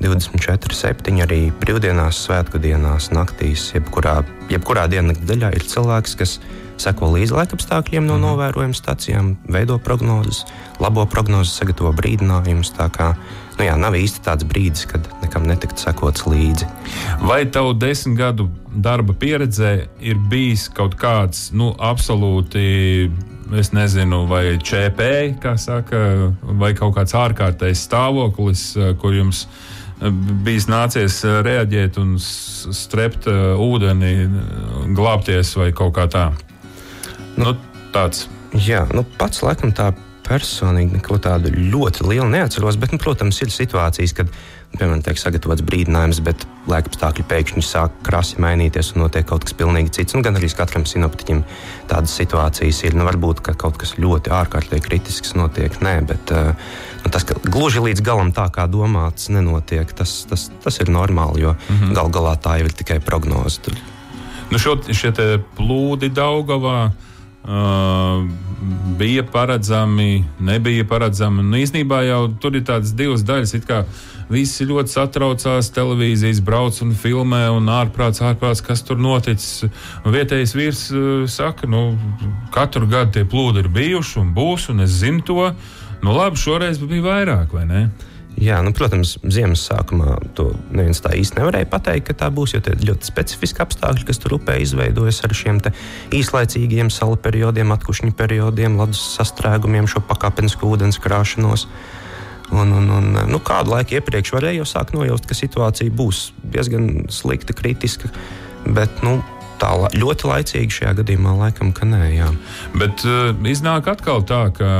24, 0.00 0.74
7 0.74 1.22
arī 1.26 1.42
brīvdienās, 1.60 2.24
svētku 2.26 2.60
dienās, 2.62 3.10
naktīs, 3.14 3.68
jebkurā, 3.76 4.20
jebkurā 4.52 4.88
dienas 4.90 5.20
daļā 5.28 5.52
ir 5.56 5.66
cilvēks, 5.68 6.16
kas 6.18 6.38
seko 6.82 7.12
līdzi 7.12 7.36
laikapstākļiem 7.36 8.06
no 8.08 8.16
mm. 8.16 8.24
novērojuma 8.26 8.76
stācijām, 8.76 9.34
veido 9.52 9.78
prognozes, 9.82 10.42
labo 10.82 11.04
prognozes, 11.06 11.54
sagatavo 11.58 11.92
brīdinājumus. 11.98 12.72
Nu 13.58 13.66
jā, 13.66 13.74
nav 13.76 13.94
īsti 13.98 14.22
tāds 14.24 14.46
brīdis, 14.48 14.86
kad 14.88 15.06
nekam 15.20 15.44
netikt 15.46 15.78
sekots 15.78 16.24
līdzi. 16.26 16.66
Vai 17.28 17.44
tavu 17.52 17.74
desmit 17.76 18.16
gadu 18.18 18.48
darba 18.72 19.12
pieredzē 19.12 19.74
ir 20.00 20.22
bijis 20.32 20.70
kaut 20.72 20.96
kāds 20.98 21.50
nu, 21.52 21.74
absolūti 21.76 23.10
es 23.58 23.72
nezinu, 23.76 24.24
vai 24.30 24.56
ČP, 24.56 25.08
kā 25.42 25.56
saka, 25.60 26.32
vai 26.42 26.72
kaut 26.78 26.96
kāds 26.96 27.12
ārkārtējs 27.18 27.84
stāvoklis, 27.84 28.64
kur 29.02 29.12
jums 29.16 29.44
bijis 30.44 30.68
nācies 30.70 31.20
reaģēt 31.46 31.98
un 32.02 32.14
strept 32.18 33.28
ūdeni, 33.30 34.14
glābties 34.96 35.54
vai 35.58 35.70
kaut 35.76 35.94
kā 35.98 36.08
tā. 36.10 36.24
Nu, 37.38 37.54
tāds. 37.94 38.26
Jā, 38.52 38.84
nu, 38.92 39.04
pats 39.18 39.44
laikam 39.44 39.72
tā 39.76 39.92
personīgi 40.26 40.98
neko 40.98 41.18
tādu 41.22 41.52
ļoti 41.52 42.06
lielu 42.06 42.28
neatceros, 42.30 42.78
bet, 42.80 42.94
nu, 42.94 43.00
protams, 43.02 43.40
ir 43.42 43.50
situācijas, 43.52 44.14
kad, 44.16 44.30
piemēram, 44.76 45.02
tiek 45.04 45.18
sagatavots 45.20 45.64
brīdinājums, 45.66 46.20
bet 46.24 46.46
laika 46.70 46.90
apstākļi 46.92 47.26
pēkšņi 47.28 47.64
sāk 47.66 47.96
krasi 48.06 48.38
mainīties 48.42 48.92
un 48.94 49.04
notiek 49.04 49.26
kaut 49.28 49.46
kas 49.46 49.56
pilnīgi 49.58 49.94
cits. 49.98 50.16
Nu, 50.16 50.22
gan 50.24 50.38
arī 50.38 50.50
katram 50.54 50.86
sinoptiķim 50.88 51.42
tādas 51.90 52.14
situācijas 52.20 52.82
ir. 52.86 52.96
Nu, 52.98 53.06
varbūt 53.08 53.42
ka 53.44 53.56
kaut 53.58 53.80
kas 53.82 53.96
ļoti 53.98 54.32
ārkārtīgi 54.32 54.86
kritisks 54.86 55.34
notiek, 55.38 55.78
nē, 55.84 55.94
bet 56.08 56.34
uh, 56.34 56.52
nu, 57.02 57.12
tas, 57.12 57.26
ka 57.28 57.38
gluži 57.42 57.82
līdz 57.88 58.04
galam 58.06 58.34
tā 58.36 58.46
kā 58.54 58.68
domāts, 58.70 59.28
nenotiek, 59.32 59.90
tas, 59.98 60.22
tas, 60.30 60.50
tas 60.64 60.82
ir 60.84 60.92
normāli, 60.92 61.46
jo 61.46 61.56
mm 61.56 61.78
-hmm. 61.78 61.94
gal 61.98 62.10
galā 62.14 62.36
tā 62.38 62.58
jau 62.60 62.70
ir 62.70 62.78
tikai 62.78 63.00
prognoze. 63.00 63.60
Tur. 63.60 63.74
Nu, 64.50 64.58
šo, 64.58 64.78
šie 64.92 65.12
plūdi 65.56 66.12
Daugavā 66.12 66.92
Uh, 67.42 68.28
bija 68.98 69.24
paredzami, 69.26 70.24
nebija 70.40 70.84
paredzami. 70.88 71.42
Nu, 71.42 71.58
īsnībā 71.60 72.02
jau 72.06 72.22
tur 72.40 72.56
ir 72.58 72.66
tādas 72.68 72.94
divas 72.96 73.24
daļas. 73.26 73.54
Visi 74.32 74.64
ļoti 74.64 74.94
satraucās, 74.94 75.68
televīzijas 75.74 76.40
brauc 76.44 76.78
un 76.84 76.94
filmē, 76.96 77.42
un 77.52 77.68
ārprāts, 77.68 78.22
ārprāts 78.24 78.62
kas 78.64 78.84
tur 78.86 79.00
noticis. 79.02 79.66
Un 80.06 80.14
vietējais 80.14 80.54
vīrs 80.56 80.84
uh, 80.94 81.10
saka, 81.28 81.68
nu, 81.68 81.98
katru 82.54 82.88
gadu 82.88 83.18
tie 83.18 83.26
plūdi 83.28 83.64
ir 83.64 83.68
bijuši 83.72 84.20
un 84.22 84.32
būs, 84.36 84.70
un 84.72 84.86
es 84.86 84.94
zinu 85.02 85.26
to. 85.26 85.50
Nu, 86.02 86.16
labi, 86.16 86.40
šoreiz 86.40 86.80
bija 86.80 87.04
vairāk, 87.10 87.52
vai 87.54 87.66
ne? 87.68 87.84
Jā, 88.42 88.58
nu, 88.64 88.72
protams, 88.74 89.14
ziemas 89.30 89.62
sākumā 89.68 90.16
to 90.36 90.48
neviens 90.74 91.02
tā 91.04 91.12
īsti 91.18 91.38
nevarēja 91.38 91.68
pateikt, 91.70 92.08
ka 92.08 92.16
tā 92.24 92.30
būs. 92.34 92.56
Jo 92.56 92.62
tie 92.64 92.74
ir 92.74 92.86
ļoti 92.88 93.06
specifiski 93.06 93.62
apstākļi, 93.62 94.06
kas 94.08 94.18
tur 94.22 94.36
upē 94.38 94.56
izveidojas 94.62 95.22
ar 95.26 95.34
šiem 95.36 95.60
īslaicīgiem 96.16 96.90
salu 96.90 97.18
periodiem, 97.20 97.74
atkušņu 97.76 98.14
periodiem, 98.18 98.80
ledus 98.80 99.02
sastrēgumiem, 99.18 99.86
šo 99.90 100.02
pakāpenisku 100.08 100.72
ūdens 100.72 100.98
krāšanos. 101.02 101.68
Un, 102.52 102.72
un, 102.76 102.90
un, 102.92 103.06
nu, 103.30 103.38
kādu 103.40 103.72
laiku 103.72 103.96
iepriekš 103.96 104.34
varēja 104.34 104.60
jau 104.60 104.68
sākt 104.68 104.96
nojaust, 104.96 105.28
ka 105.28 105.36
situācija 105.38 105.94
būs 105.96 106.32
diezgan 106.42 107.06
slikta, 107.12 107.54
kritiska. 107.56 108.10
Bet, 108.66 109.00
nu, 109.06 109.20
tā 109.62 109.70
ļoti 109.94 110.28
laicīgi 110.28 110.80
šajā 110.80 110.98
gadījumā 111.00 111.36
laikam, 111.38 111.72
ka 111.76 111.88
nē. 111.88 112.04
Jā. 112.16 112.28
Bet 112.74 113.06
uh, 113.06 113.30
iznāk 113.48 113.88
atkal 113.92 114.24
tā, 114.28 114.44
ka 114.56 114.70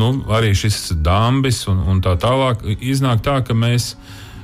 nu, 0.00 0.10
arī 0.32 0.54
šis 0.56 0.94
dambis 1.04 1.66
un, 1.70 1.84
un 1.90 2.00
tā 2.04 2.16
tālāk 2.20 2.64
iznāk 2.80 3.22
tā, 3.26 3.40
ka 3.46 3.56
mēs. 3.56 3.94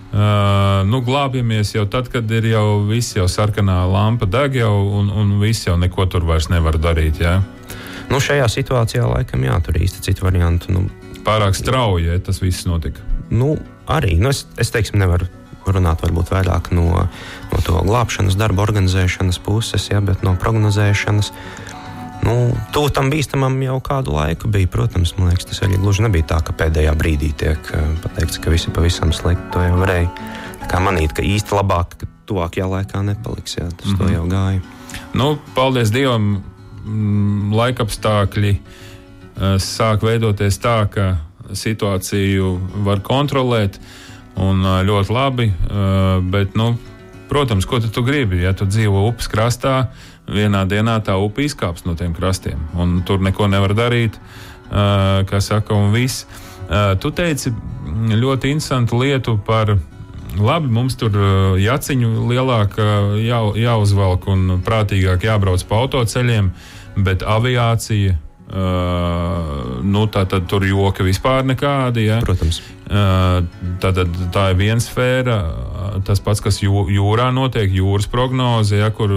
Uh, 0.06 0.86
nu, 0.86 1.00
glābjamies 1.04 1.74
jau 1.74 1.82
tad, 1.90 2.06
kad 2.08 2.30
ir 2.32 2.46
jau 2.48 2.86
viss, 2.88 3.16
jau 3.16 3.26
sarkanā 3.28 3.80
lampa 3.90 4.28
deg, 4.30 4.54
jau, 4.62 4.72
un, 5.00 5.10
un 5.10 5.34
viss 5.42 5.66
jau 5.66 5.74
neko 5.76 6.06
tur 6.08 6.24
vairs 6.24 6.46
nevar 6.48 6.78
darīt. 6.80 7.18
Jā. 7.20 7.40
Nu, 8.06 8.20
šajā 8.22 8.46
situācijā 8.52 9.02
laikam 9.10 9.42
jā, 9.44 9.58
tur 9.66 9.76
īsti 9.82 10.04
citu 10.06 10.28
variantu. 10.28 10.72
Nu, 10.72 10.86
Pārāk 11.26 11.58
strauji 11.58 12.06
ja, 12.06 12.20
tas 12.22 12.38
viss 12.40 12.68
notika. 12.70 13.02
Nu, 13.34 13.56
arī 13.90 14.14
nu, 14.22 14.30
es, 14.30 14.44
es 14.62 14.70
teiksim, 14.72 15.00
nevaru 15.02 15.26
runāt 15.66 16.04
varbūt 16.04 16.30
vairāk 16.30 16.70
no, 16.76 17.06
no 17.50 17.62
to 17.66 17.80
glābšanas 17.86 18.38
darba 18.38 18.62
organizēšanas 18.66 19.40
puses, 19.42 19.88
ja, 19.90 19.98
bet 20.04 20.22
no 20.26 20.36
prognozēšanas. 20.38 21.32
Nu, 22.26 22.50
Tuvu 22.74 22.90
tam 22.90 23.10
bīstamam 23.12 23.54
jau 23.62 23.76
kādu 23.84 24.16
laiku 24.16 24.50
bija. 24.50 24.68
Protams, 24.70 25.14
man 25.18 25.30
liekas, 25.30 25.46
tas 25.50 25.62
arī 25.62 25.78
gluži 25.78 26.02
nebija 26.06 26.26
tā, 26.32 26.40
ka 26.46 26.54
pēdējā 26.58 26.94
brīdī 26.98 27.30
tiek 27.38 27.70
uh, 27.70 27.92
pateikts, 28.02 28.40
ka 28.42 28.50
viss 28.50 28.66
ir 28.66 28.74
pavisam 28.74 29.12
slikti. 29.14 29.46
To 29.54 29.62
jau 29.62 29.76
varēja 29.78 30.80
manīt, 30.82 31.14
ka 31.14 31.22
īsti 31.22 31.54
labāk, 31.54 31.94
ka 32.00 32.08
tuvākajā 32.26 32.66
laikā 32.72 33.04
nepaliks. 33.06 33.54
Jā, 33.60 33.68
tas 33.70 33.92
mm 33.92 34.00
-hmm. 34.00 34.14
jau 34.14 34.24
gāja. 34.32 34.60
Nu, 35.14 35.38
paldies 35.54 35.92
Dievam, 35.94 36.42
mm, 36.84 37.54
laikapstākļi 37.54 38.52
uh, 38.56 39.54
sāk 39.62 40.02
veidoties 40.02 40.58
tā, 40.58 40.88
ka 40.90 41.16
situāciju 41.52 42.58
var 42.82 43.00
kontrolēt 43.00 43.78
un 44.34 44.66
uh, 44.66 44.82
ļoti 44.82 45.12
labi. 45.12 45.52
Bet, 46.22 46.56
nu, 46.56 46.76
protams, 47.28 47.64
ko 47.64 47.80
tu 47.80 48.02
gribi? 48.02 48.42
Ja 48.42 48.52
tu 48.52 48.66
dzīvo 48.66 49.06
upes 49.08 49.28
krastā, 49.28 49.86
vienā 50.28 50.64
dienā 50.68 50.98
tā 51.06 51.16
upe 51.22 51.44
izkāps 51.46 51.86
no 51.86 51.94
tiem 51.98 52.14
krastiem, 52.16 52.60
un 52.74 53.00
tur 53.06 53.22
neko 53.22 53.48
nevar 53.50 53.76
darīt. 53.78 54.18
Kā 54.66 55.38
saka, 55.38 55.76
un 55.78 55.92
viss. 55.94 56.24
Tu 56.98 57.10
teici 57.14 57.52
ļoti 58.10 58.50
interesantu 58.56 58.98
lietu 59.02 59.36
par. 59.46 59.76
Labi, 60.36 60.68
mums 60.68 60.98
tur 61.00 61.14
jāciņu 61.56 62.26
lielāk 62.28 62.74
jā, 63.24 63.38
jāuzvelk 63.56 64.26
un 64.28 64.58
prātīgāk 64.66 65.22
jābrauc 65.24 65.62
pa 65.64 65.78
autoceļiem, 65.86 66.50
bet 67.06 67.24
aviācija 67.24 68.18
Uh, 68.46 69.80
nu, 69.82 70.04
tā 70.06 70.22
tad 70.30 70.44
tur 70.46 70.62
joka 70.62 71.02
vispār 71.02 71.42
nekādi. 71.42 72.04
Ja? 72.06 72.20
Protams. 72.22 72.60
Uh, 72.86 73.42
tā, 73.82 73.90
tad, 73.90 74.12
tā 74.30 74.44
ir 74.52 74.60
viena 74.60 74.82
sfēra. 74.82 75.40
Tas 76.06 76.22
pats, 76.22 76.44
kas 76.44 76.60
jū, 76.62 76.84
jūrā 76.94 77.32
notiek, 77.34 77.72
jūras 77.74 78.06
prognoze, 78.10 78.78
ja, 78.78 78.92
kur 78.94 79.10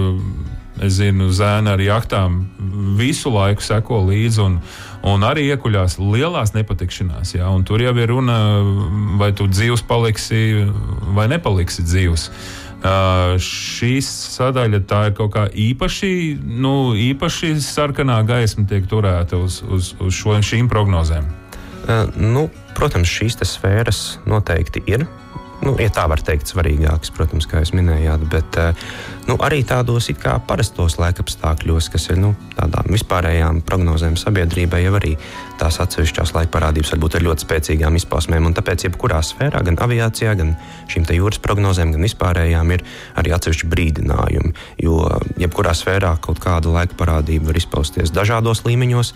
es 0.86 1.00
zinu, 1.00 1.30
zēna 1.36 1.76
ar 1.76 1.84
jachtām 1.84 2.42
visu 3.00 3.32
laiku 3.34 3.64
seko 3.64 4.02
līdzi 4.08 4.42
un, 4.44 4.58
un 5.08 5.26
arī 5.28 5.48
iekuļās 5.54 6.00
lielās 6.02 6.56
nepatikšanās. 6.56 7.36
Ja, 7.36 7.52
tur 7.68 7.84
jau 7.84 7.94
ir 7.98 8.12
runa, 8.12 8.40
vai 9.20 9.32
tu 9.36 9.50
dzīvs 9.50 9.86
paliksi 9.90 10.66
vai 11.16 11.30
nepaliksi 11.32 11.86
dzīvs. 11.88 12.30
Uh, 12.80 13.34
šī 13.44 13.98
sadaļa 14.08 14.80
ir 14.80 15.16
kaut 15.18 15.34
kā 15.34 15.42
īpaši, 15.52 16.12
nu, 16.40 16.94
īpaši 16.96 17.58
sarkanā 17.60 18.22
gaisma 18.24 18.64
tiek 18.70 18.88
turēta 18.88 19.36
uz, 19.36 19.60
uz, 19.68 19.92
uz 20.00 20.16
šo, 20.16 20.38
šīm 20.40 20.72
prognozēm. 20.72 21.28
Uh, 21.90 22.08
nu, 22.16 22.46
protams, 22.80 23.12
šīs 23.12 23.36
sfēras 23.44 24.22
noteikti 24.24 24.86
ir 24.88 25.04
nu, 25.66 25.76
ja 25.80 25.90
tā 25.94 26.06
var 26.10 26.22
teikt, 26.24 26.50
svarīgākas, 26.50 27.12
protams, 27.16 27.48
kā 27.50 27.62
jūs 27.64 27.74
minējāt, 27.76 28.24
bet 28.32 28.60
eh, 28.60 28.86
nu, 29.28 29.36
arī 29.44 29.62
tādos 29.68 30.10
it 30.12 30.20
kā 30.22 30.38
parastos 30.48 30.98
laikapstākļos, 31.02 31.90
kas 31.94 32.10
ir 32.14 32.20
nu, 32.22 32.34
tādām 32.56 32.92
vispārējām 32.94 33.62
prognozēm 33.68 34.16
sabiedrībai, 34.20 34.82
jau 34.86 34.96
arī 35.00 35.16
tās 35.60 35.82
atsevišķās 35.84 36.34
laika 36.38 36.54
parādības 36.54 36.94
var 36.94 37.02
būt 37.04 37.18
ar 37.20 37.26
ļoti 37.28 37.46
spēcīgām 37.46 38.00
izpausmēm. 38.00 38.48
Tāpēc, 38.56 38.88
jebkurā 38.88 39.20
sfērā, 39.26 39.64
gan 39.68 39.80
aviācijā, 39.84 40.36
gan 40.40 40.56
šīm 40.92 41.10
jūras 41.18 41.42
prognozēm, 41.44 41.94
gan 41.96 42.08
vispārējām, 42.08 42.74
ir 42.76 42.86
arī 43.20 43.36
atsevišķi 43.36 43.70
brīdinājumi. 43.74 44.56
Jo 44.86 45.04
jebkurā 45.42 45.76
sfērā 45.76 46.16
kaut 46.24 46.42
kāda 46.44 46.72
laika 46.80 46.98
parādība 47.00 47.52
var 47.52 47.60
izpausties 47.60 48.16
dažādos 48.16 48.64
līmeņos 48.68 49.14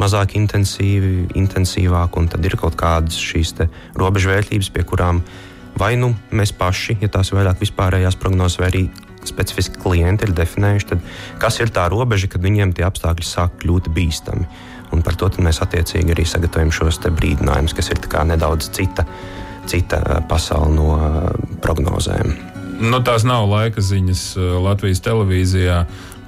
mazāk 0.00 0.36
intensīvi, 0.36 1.30
intensīvāk, 1.40 2.16
un 2.20 2.28
tad 2.28 2.44
ir 2.44 2.56
kaut 2.60 2.76
kādas 2.78 3.16
šīs 3.16 3.54
robežvērtības, 3.96 4.72
pie 4.74 4.84
kurām 4.84 5.22
vai 5.78 5.94
nu 6.00 6.12
mēs 6.32 6.54
paši, 6.56 6.98
ja 7.02 7.10
tās 7.12 7.30
ir 7.30 7.40
vairāk 7.40 7.60
vispārējās 7.62 8.18
prognozes, 8.20 8.60
vai 8.60 8.70
arī 8.70 8.86
specifiski 9.26 9.80
klienti 9.82 10.26
ir 10.26 10.34
definējuši, 10.36 10.88
tad 10.92 11.04
kas 11.42 11.60
ir 11.60 11.72
tā 11.74 11.88
robeža, 11.92 12.30
kad 12.32 12.44
viņiem 12.44 12.74
tie 12.76 12.86
apstākļi 12.86 13.26
sāk 13.26 13.60
kļūt 13.62 13.90
bīstami. 13.94 14.46
Un 14.94 15.02
par 15.02 15.16
to 15.18 15.28
mēs 15.42 15.58
attiecīgi 15.64 16.14
arī 16.14 16.24
sagatavojam 16.28 16.70
šos 16.74 17.00
brīdinājumus, 17.02 17.74
kas 17.74 17.90
ir 17.90 18.00
nedaudz 18.30 18.70
cita, 18.70 19.04
cita 19.66 19.98
eh, 19.98 20.20
pasaule 20.28 20.74
no 20.74 20.90
eh, 20.96 21.56
prognozēm. 21.62 22.36
Nu, 22.76 23.00
tās 23.02 23.24
nav 23.24 23.48
laika 23.50 23.82
ziņas 23.82 24.36
eh, 24.36 24.52
Latvijas 24.62 25.02
televīzijā 25.02 25.84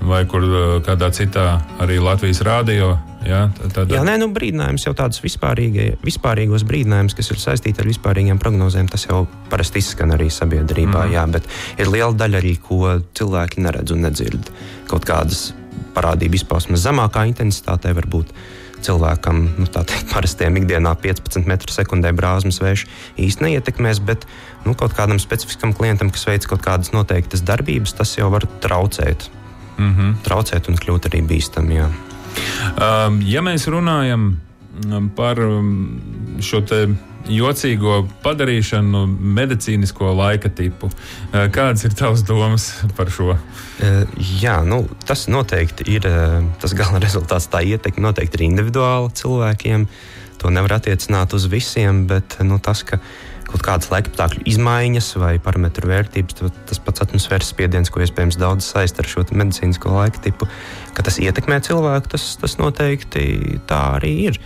vai 0.08 0.24
kur 0.30 0.44
kādā 0.86 1.10
citā 1.10 1.60
arī 1.82 1.98
Latvijas 1.98 2.42
rādio 2.46 2.96
Jā, 3.26 3.48
tad... 3.74 3.90
jā 3.90 4.02
nē, 4.06 4.14
nu, 4.22 4.28
brīdinājums 4.34 4.86
jau 4.86 4.94
tāds 4.96 5.20
vispārīgos 5.24 6.64
brīdinājums, 6.68 7.16
kas 7.18 7.32
ir 7.32 7.40
saistīti 7.42 7.82
ar 7.82 7.90
vispārīgiem 7.90 8.38
prognozēm, 8.38 8.88
tas 8.90 9.08
jau 9.08 9.24
parasti 9.50 9.82
izskan 9.82 10.14
arī 10.14 10.28
sabiedrībā. 10.32 11.08
Mm. 11.08 11.16
Jā, 11.16 11.24
bet 11.26 11.48
ir 11.80 11.90
liela 11.90 12.14
daļa 12.14 12.38
arī, 12.42 12.54
ko 12.62 12.98
cilvēki 13.18 13.64
neredz 13.66 13.94
un 13.94 14.06
nedzird. 14.06 14.52
Kaut 14.90 15.08
kādas 15.08 15.50
parādību 15.96 16.38
izpausmes 16.38 16.84
zemākā 16.86 17.26
intensitātē 17.32 17.92
var 17.98 18.06
būt 18.10 18.32
cilvēkam, 18.86 19.42
nu, 19.58 19.66
tā 19.66 19.82
teikt, 19.88 20.10
parastiem 20.14 20.60
ikdienā 20.60 20.94
15 21.02 21.42
m2 21.42 22.14
brāzmas 22.16 22.60
vējš 22.62 22.86
īsti 23.18 23.48
neietekmēs, 23.48 24.02
bet 24.06 24.28
nu, 24.66 24.76
kaut 24.78 24.94
kādam 24.98 25.18
specifiskam 25.22 25.74
klientam, 25.74 26.12
kas 26.14 26.28
veic 26.30 26.46
kaut 26.50 26.62
kādas 26.64 26.94
noteiktas 26.94 27.42
darbības, 27.46 27.96
tas 27.98 28.14
jau 28.18 28.30
var 28.34 28.46
traucēt. 28.62 29.30
Mm 29.78 29.94
-hmm. 29.94 30.14
Traucēt 30.26 30.68
un 30.68 30.78
kļūt 30.78 31.10
arī 31.10 31.22
bīstami. 31.22 31.82
Um, 32.78 33.20
ja 33.26 33.42
mēs 33.44 33.66
runājam 33.70 34.30
um, 34.32 35.08
par 35.16 35.40
um, 35.42 35.70
šo 36.44 36.62
jocīgo 37.28 38.00
padarīšanu, 38.24 39.04
medicīnisko 39.38 40.12
laika 40.16 40.50
tipu. 40.50 40.88
Uh, 40.88 41.48
kādas 41.52 41.84
ir 41.88 41.96
tavas 41.98 42.24
domas 42.26 42.70
par 42.96 43.10
šo? 43.12 43.34
Uh, 43.34 44.20
jā, 44.40 44.60
nu, 44.66 44.84
tas 45.08 45.26
noteikti 45.30 45.88
ir 45.96 46.08
uh, 46.08 46.38
tas 46.62 46.76
gala 46.78 47.02
rezultāts. 47.06 47.50
Tā 47.52 47.62
ietekme 47.66 48.08
noteikti 48.08 48.40
ir 48.40 48.48
individuāla 48.50 49.12
cilvēkiem. 49.18 49.88
To 50.38 50.52
nevar 50.54 50.76
attiecināt 50.78 51.34
uz 51.34 51.48
visiem, 51.50 52.04
bet 52.06 52.38
nu, 52.46 52.60
tas, 52.62 52.84
ka 52.86 53.00
kaut 53.48 53.64
kādas 53.64 53.90
laikapstākļu 53.92 54.44
izmaiņas 54.52 55.10
vai 55.20 55.32
parametru 55.42 55.90
vērtības, 55.90 56.38
tas 56.68 56.82
pats 56.84 57.04
atmosfēras 57.04 57.50
spiediens, 57.54 57.90
ko 57.92 58.02
iespējams 58.04 58.38
daudz 58.40 58.68
saist 58.68 59.00
ar 59.00 59.08
šo 59.08 59.24
medicīnisko 59.30 59.92
laika 59.94 60.22
tipu, 60.24 60.48
ka 60.96 61.04
tas 61.06 61.20
ietekmē 61.22 61.60
cilvēku, 61.64 62.12
tas, 62.14 62.30
tas 62.40 62.58
noteikti 62.60 63.60
tā 63.68 63.82
arī 63.98 64.14
ir. 64.30 64.40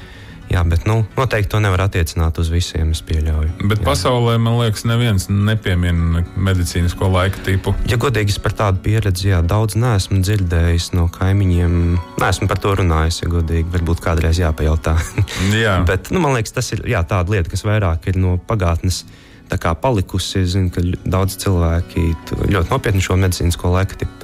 Jā, 0.53 0.61
bet 0.69 0.85
nu, 0.85 0.99
noteikti 1.17 1.49
to 1.55 1.61
nevar 1.65 1.87
attiecināt 1.87 2.37
uz 2.43 2.51
visiem. 2.53 2.91
Es 2.93 3.01
pieļauju. 3.09 3.55
Bet 3.71 3.81
jā. 3.81 3.87
pasaulē, 3.87 4.37
man 4.43 4.59
liekas, 4.61 4.85
neviens 4.89 5.29
nepiemina 5.33 6.25
medicīnisko 6.37 7.09
laika 7.09 7.41
tipu. 7.47 7.73
Ja 7.89 7.97
godīgi 8.01 8.35
es 8.35 8.41
par 8.43 8.53
tādu 8.59 8.83
pieredzi 8.85 9.31
jā, 9.31 9.41
daudz 9.41 9.79
neesmu 9.81 10.21
dzirdējis 10.21 10.91
no 10.99 11.09
kaimiņiem. 11.13 11.79
Neesmu 12.21 12.51
par 12.51 12.61
to 12.61 12.75
runājis, 12.83 13.23
ja 13.25 13.33
godīgi. 13.33 13.71
Varbūt 13.73 14.05
kādreiz 14.05 14.43
jāpajautā. 14.43 14.99
jā. 15.65 15.79
bet 15.89 16.13
nu, 16.13 16.21
man 16.21 16.37
liekas, 16.37 16.53
tas 16.59 16.69
ir 16.77 16.85
jā, 16.91 17.01
tāda 17.09 17.33
lieta, 17.33 17.49
kas 17.53 17.65
vairāk 17.69 18.13
ir 18.13 18.21
no 18.21 18.37
pagātnes 18.37 19.07
palikusi. 19.53 20.43
Es 20.45 20.53
zinu, 20.55 20.71
ka 20.73 20.85
daudz 21.05 21.37
cilvēki 21.41 22.13
ļoti 22.49 22.73
nopietni 22.73 23.05
šo 23.05 23.17
medicīnisko 23.21 23.73
laika 23.73 23.99
tipu 24.01 24.22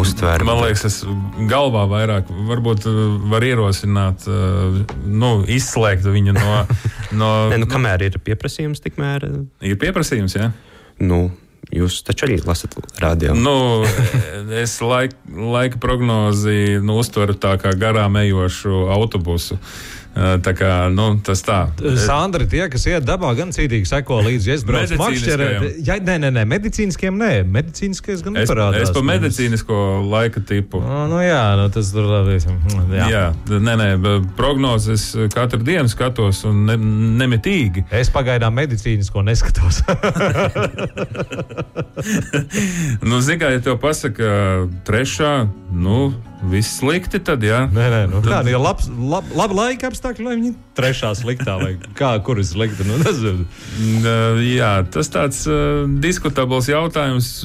uztvēra. 0.00 0.46
Man 0.46 0.62
liekas, 0.62 0.84
tas 0.86 0.98
galvā 1.50 1.84
vairāk 1.90 2.28
varbūt 2.50 2.88
uh, 2.90 2.98
var 3.32 3.46
ierosināt, 3.46 4.26
uh, 4.30 4.82
nu, 5.06 5.36
izslēgt 5.50 6.08
viņu 6.08 6.36
no. 6.36 6.58
no 7.20 7.30
ne, 7.52 7.62
nu, 7.62 7.70
kamēr 7.70 8.08
ir 8.08 8.20
pieprasījums, 8.24 8.82
tikmēr 8.84 9.28
uh, 9.30 9.40
ir 9.64 9.80
pieprasījums. 9.80 10.38
Ja? 10.40 10.52
Nu, 11.02 11.26
Jūs 11.74 12.02
taču 12.04 12.26
arī 12.26 12.34
lasat 12.44 12.74
radio. 13.00 13.32
Nu, 13.34 13.82
es 14.60 14.76
laika, 14.84 15.16
laika 15.32 15.80
prognozi 15.80 16.76
nu, 16.84 16.98
uztveru 17.00 17.34
tā 17.40 17.54
kā 17.58 17.72
garām 17.80 18.18
ejošu 18.20 18.84
autobusu. 18.92 19.56
Uh, 19.56 20.03
Tā 20.14 20.52
kā, 20.54 20.68
nu, 20.94 21.16
tas 21.26 21.40
tā. 21.42 21.56
Sandra, 21.98 22.46
tie, 22.46 22.62
kas 22.70 22.84
iet 22.86 23.02
dabā, 23.06 23.32
gan 23.34 23.50
cītīgi 23.54 23.88
seko 23.90 24.20
līdzi. 24.22 24.52
Es 24.54 24.62
braucu 24.66 24.98
makšķerē. 25.00 25.46
Jā, 25.82 25.96
nē, 25.98 26.14
nē, 26.22 26.28
nē, 26.36 26.44
medicīniskiem 26.52 27.16
nē. 27.18 27.30
Medicīniskais 27.50 28.22
gan 28.22 28.36
neparādās. 28.38 28.84
Es, 28.84 28.92
es 28.92 28.94
pa 28.94 29.02
medicīnisko 29.08 29.78
laika 30.12 30.42
tipu. 30.46 30.78
O, 30.78 31.00
nu 31.10 31.18
jā, 31.18 31.40
nu, 31.58 31.64
tas 31.74 31.90
tur 31.90 32.06
labi. 32.06 32.38
Jā. 32.94 33.08
jā, 33.10 33.24
nē, 33.50 33.74
nē, 33.80 33.88
prognozes 34.38 35.08
katru 35.34 35.66
dienu 35.66 35.90
skatos 35.90 36.44
un 36.46 36.62
ne, 36.68 36.76
nemitīgi. 37.24 37.82
Es 37.94 38.10
pagaidām 38.14 38.54
medicīnisko 38.54 39.24
neskatos. 39.26 39.82
nu, 43.08 43.18
zini, 43.18 43.40
kā 43.42 43.50
ja 43.56 43.64
tev 43.66 43.82
pasaka 43.82 44.30
trešā, 44.86 45.32
nu, 45.74 46.14
viss 46.50 46.78
slikti, 46.80 47.20
tad 47.24 47.44
jā. 47.44 47.64
Nē, 47.72 47.88
nē, 47.92 48.00
nu, 48.12 48.22
tad... 48.24 48.44
tā 48.44 48.52
ir 48.52 48.60
labs, 48.60 48.88
lab, 48.88 49.28
laba 49.36 49.58
laika 49.62 49.90
apstākļi, 49.90 50.26
lai 50.26 50.36
viņi 50.38 50.54
trešā 50.78 51.12
sliktā 51.18 51.56
vai 51.60 51.74
kā, 51.98 52.14
kur 52.26 52.40
ir 52.40 52.48
slikta. 52.48 52.86
Nu, 52.86 52.98
jā, 54.44 54.72
tas 54.94 55.10
tāds 55.12 55.44
uh, 55.50 55.84
diskutabls 56.02 56.70
jautājums, 56.70 57.36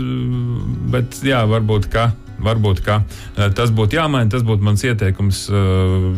bet 0.93 1.21
jā, 1.25 1.43
varbūt 1.49 1.91
kā. 1.93 2.09
Varbūt 2.39 2.79
kā. 2.85 3.01
tas 3.35 3.71
būtu 3.75 3.97
jāmaina, 3.97 4.31
tas 4.31 4.45
būtu 4.47 4.63
mans 4.63 4.83
ieteikums. 4.87 5.41
Uh, 5.51 6.13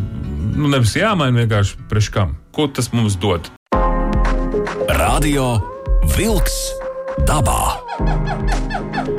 nu, 0.54 0.70
nevis 0.70 0.94
jāmaina, 0.94 1.42
vienkārši 1.42 1.80
priekš 1.90 2.12
kam. 2.14 2.36
Ko 2.54 2.68
tas 2.70 2.92
mums 2.94 3.18
dod? 3.18 3.50
Radio 5.02 5.56
Wolks 6.14 6.60
dabā. 7.26 7.80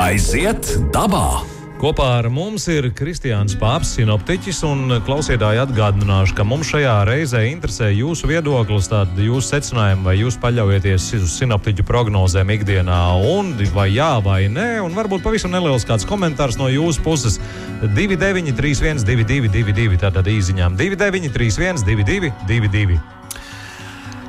Aiziet 0.03 0.77
dabā! 0.95 1.62
Kopā 1.83 2.05
ar 2.21 2.29
mums 2.31 2.69
ir 2.71 2.87
Kristiāns 2.95 3.57
Pāps, 3.59 3.97
sinoptiķis, 3.97 4.61
un 4.69 4.93
klausītāji 5.03 5.59
atgādināšu, 5.65 6.37
ka 6.39 6.45
mums 6.47 6.69
šajā 6.71 6.93
reizē 7.09 7.41
interesē 7.49 7.89
jūsu 7.91 8.31
viedoklis, 8.31 8.87
tātad 8.87 9.19
jūsu 9.19 9.49
secinājumi, 9.49 10.07
vai 10.07 10.15
jūs 10.21 10.37
paļaujaties 10.45 11.09
uz 11.19 11.35
sinoptiķu 11.41 11.83
prognozēm 11.89 12.55
ikdienā, 12.55 13.01
un 13.33 13.51
vai 13.75 13.89
jā, 13.97 14.13
vai 14.23 14.47
nē, 14.47 14.69
un 14.87 14.95
varbūt 14.95 15.27
pavisam 15.27 15.51
neliels 15.51 15.83
kāds 15.89 16.07
komentārs 16.07 16.55
no 16.61 16.71
jūsu 16.71 17.03
puses. 17.03 17.43
2931, 17.83 19.03
222, 19.03 19.99
tātad 20.07 20.31
īsiņām 20.31 20.79
2931, 20.79 21.83
222. 21.83 23.03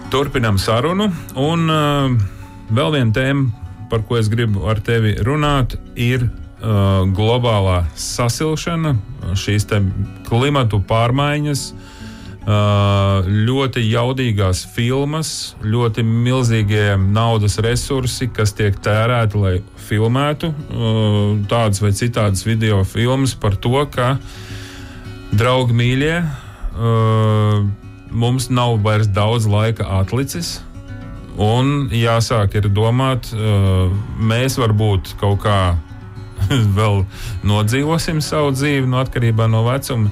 Turpinām 0.10 0.58
sarunu, 0.58 1.14
un 1.38 1.70
uh, 1.70 2.22
vēl 2.74 2.96
viena 2.98 3.14
tēma, 3.14 3.52
par 3.94 4.10
ko 4.10 4.18
es 4.18 4.26
gribu 4.34 4.66
ar 4.74 4.82
tevi 4.82 5.20
runāt, 5.22 5.78
ir 5.94 6.32
uh, 6.64 7.04
globālā 7.16 7.84
sasilšana, 8.00 8.96
šīs 9.38 9.68
klimatu 10.28 10.80
pārmaiņas, 10.88 11.64
uh, 11.74 13.28
ļoti 13.28 13.84
jaudīgās 13.90 14.64
filmas, 14.76 15.56
ļoti 15.64 16.06
milzīgie 16.08 16.96
naudas 16.98 17.60
resursi, 17.64 18.30
kas 18.34 18.56
tiek 18.58 18.80
tērēti, 18.84 19.40
lai 19.40 19.56
filmētu 19.90 20.52
uh, 20.54 21.22
tādas 21.52 21.84
vai 21.84 21.94
citādas 21.96 22.46
video 22.48 22.84
filmas 22.88 23.36
par 23.36 23.56
to, 23.56 23.76
ka 23.92 24.16
draugi 25.34 25.76
mīļie 25.76 26.18
uh, 26.24 27.64
mums 28.14 28.50
nav 28.54 28.78
vairs 28.86 29.10
daudz 29.10 29.50
laika 29.50 29.90
atlicis. 30.00 30.62
Un 31.34 31.88
jāsāk 31.90 32.60
ir 32.60 32.68
domāt, 32.70 33.32
uh, 33.34 33.90
mēs 34.22 34.60
varbūt 34.62 35.16
kaut 35.18 35.42
kā 35.42 35.58
vēl 36.78 37.04
nodzīvosim 37.48 38.22
savu 38.24 38.54
dzīvi, 38.56 38.88
no 38.90 39.02
atkarībā 39.04 39.48
no 39.52 39.64
vecuma, 39.68 40.12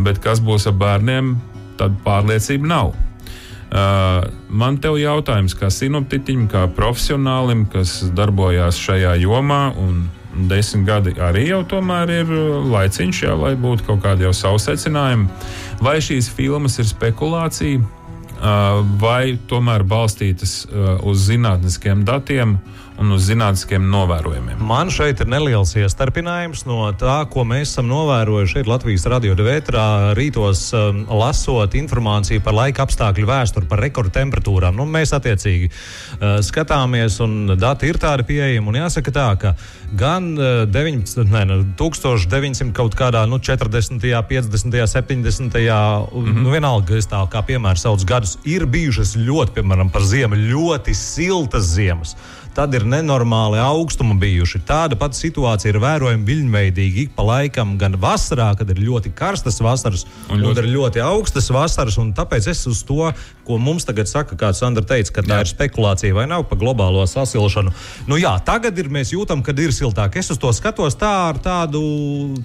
bet 0.00 0.20
kas 0.22 0.42
būs 0.44 0.68
ar 0.70 0.76
bērniem, 0.80 1.36
tad 1.80 1.96
pārliecība 2.04 2.70
nav. 2.70 2.92
Uh, 3.70 4.24
man 4.50 4.80
te 4.82 4.90
ir 4.90 5.04
jautājums, 5.04 5.54
kā 5.54 5.68
sinoptiķim, 5.70 6.48
kā 6.50 6.64
profesionālim, 6.74 7.68
kas 7.70 8.00
darbojās 8.18 8.80
šajā 8.82 9.14
jomā, 9.22 9.68
un 9.78 10.08
desmit 10.50 10.88
gadi 10.88 11.14
arī 11.22 11.44
jau 11.48 11.60
tomēr 11.76 12.10
ir 12.20 12.32
laiciņš, 12.70 13.22
jā, 13.22 13.36
lai 13.38 13.54
būtu 13.58 13.86
kaut 13.86 14.02
kādi 14.02 14.26
jau 14.26 14.34
savu 14.34 14.58
secinājumi. 14.62 15.28
Vai 15.82 16.00
šīs 16.02 16.32
filmas 16.34 16.80
ir 16.82 16.90
spekulācija, 16.90 17.78
uh, 17.78 18.82
vai 18.98 19.38
tomēr 19.50 19.86
balstītas 19.86 20.64
uh, 20.66 20.96
uz 21.06 21.28
zinātniskiem 21.30 22.02
datiem? 22.08 22.58
Un 23.00 23.14
uz 23.14 23.24
zinātniskiem 23.30 23.86
novērojumiem. 23.90 24.60
Man 24.66 24.90
šeit 24.92 25.22
ir 25.22 25.28
neliels 25.30 25.72
iestarpinājums 25.78 26.66
no 26.68 26.82
tā, 27.00 27.16
ko 27.32 27.46
mēs 27.48 27.72
esam 27.72 27.88
novērojuši 27.88 28.66
Latvijas 28.68 29.06
radio 29.08 29.36
devētrā 29.38 29.84
rītos, 30.18 30.66
um, 30.76 31.02
lasot 31.08 31.76
informāciju 31.80 32.42
par 32.44 32.56
laika 32.58 32.84
apstākļu 32.84 33.28
vēsturi, 33.30 33.68
par 33.70 33.80
rekordtemperatūrām. 33.86 34.76
Nu, 34.76 34.84
mēs 34.90 35.14
attiecīgi 35.16 35.70
uh, 35.70 36.38
skatāmies, 36.44 37.16
un 37.24 37.54
dati 37.60 37.88
ir 37.88 38.00
tādi 38.02 38.26
pieejami. 38.28 38.76
Jāsaka 38.80 39.14
tā, 39.16 39.28
ka 39.40 39.54
gan 39.96 40.34
uh, 40.36 40.66
19, 40.68 41.24
ne, 41.32 41.60
1900 41.80 42.74
kaut 42.76 42.98
kādā 42.98 43.24
nu, 43.30 43.40
40., 43.40 44.04
50., 44.28 44.76
70. 44.92 45.56
Mm 45.56 45.56
-hmm. 45.56 46.42
nu, 46.42 46.52
vienalga, 46.52 46.96
es 46.96 47.08
tā 47.08 47.22
kā 47.32 47.40
piemēram 47.46 47.80
sauc 47.80 48.04
gadus, 48.04 48.36
ir 48.44 48.66
bijušas 48.66 49.16
ļoti, 49.16 49.56
piemēram, 49.56 49.90
par 49.90 50.02
ziemu 50.02 50.36
ļoti 50.36 50.94
siltas 50.94 51.72
ziemas 51.74 52.16
tad 52.56 52.74
ir 52.74 52.86
nenormāli 52.88 53.60
augstumi 53.62 54.16
bijuši. 54.20 54.62
Tāda 54.68 54.98
pati 55.00 55.18
situācija 55.20 55.72
ir 55.72 55.80
vērojama 55.82 56.26
viļņveidīgi 56.26 57.06
ik 57.06 57.14
pa 57.16 57.26
laikam, 57.26 57.76
gan 57.80 57.96
vasarā, 58.00 58.50
kad 58.58 58.70
ir 58.72 58.82
ļoti 58.82 59.12
karstas 59.16 59.60
vasaras, 59.64 60.06
un, 60.28 60.42
ļoti... 60.42 60.64
un 60.64 60.72
ļoti 60.74 61.04
augstas 61.04 61.50
vasaras. 61.54 61.98
Tāpēc 62.16 62.50
es 62.52 62.64
uz 62.70 62.82
to, 62.86 63.10
ko 63.46 63.58
mums 63.58 63.86
tagad 63.88 64.08
saka, 64.10 64.36
kā 64.38 64.52
Sandra 64.54 64.84
teica, 64.86 65.16
ka 65.18 65.24
tā 65.26 65.40
jā. 65.40 65.44
ir 65.44 65.50
spekulācija 65.50 66.14
vai 66.16 66.26
nav 66.30 66.46
par 66.50 66.60
globālo 66.60 67.02
sasilšanu. 67.08 67.72
Nu, 68.10 68.18
jā, 68.20 68.32
tagad 68.46 68.78
ir, 68.78 68.90
mēs 68.92 69.14
jūtam, 69.14 69.42
ka 69.46 69.54
ir 69.56 69.74
siltāk. 69.74 70.18
Es 70.20 70.30
uz 70.30 70.38
to 70.40 70.52
skatos 70.54 70.98
tā 71.00 71.10
ar 71.30 71.40
tādu, 71.42 71.82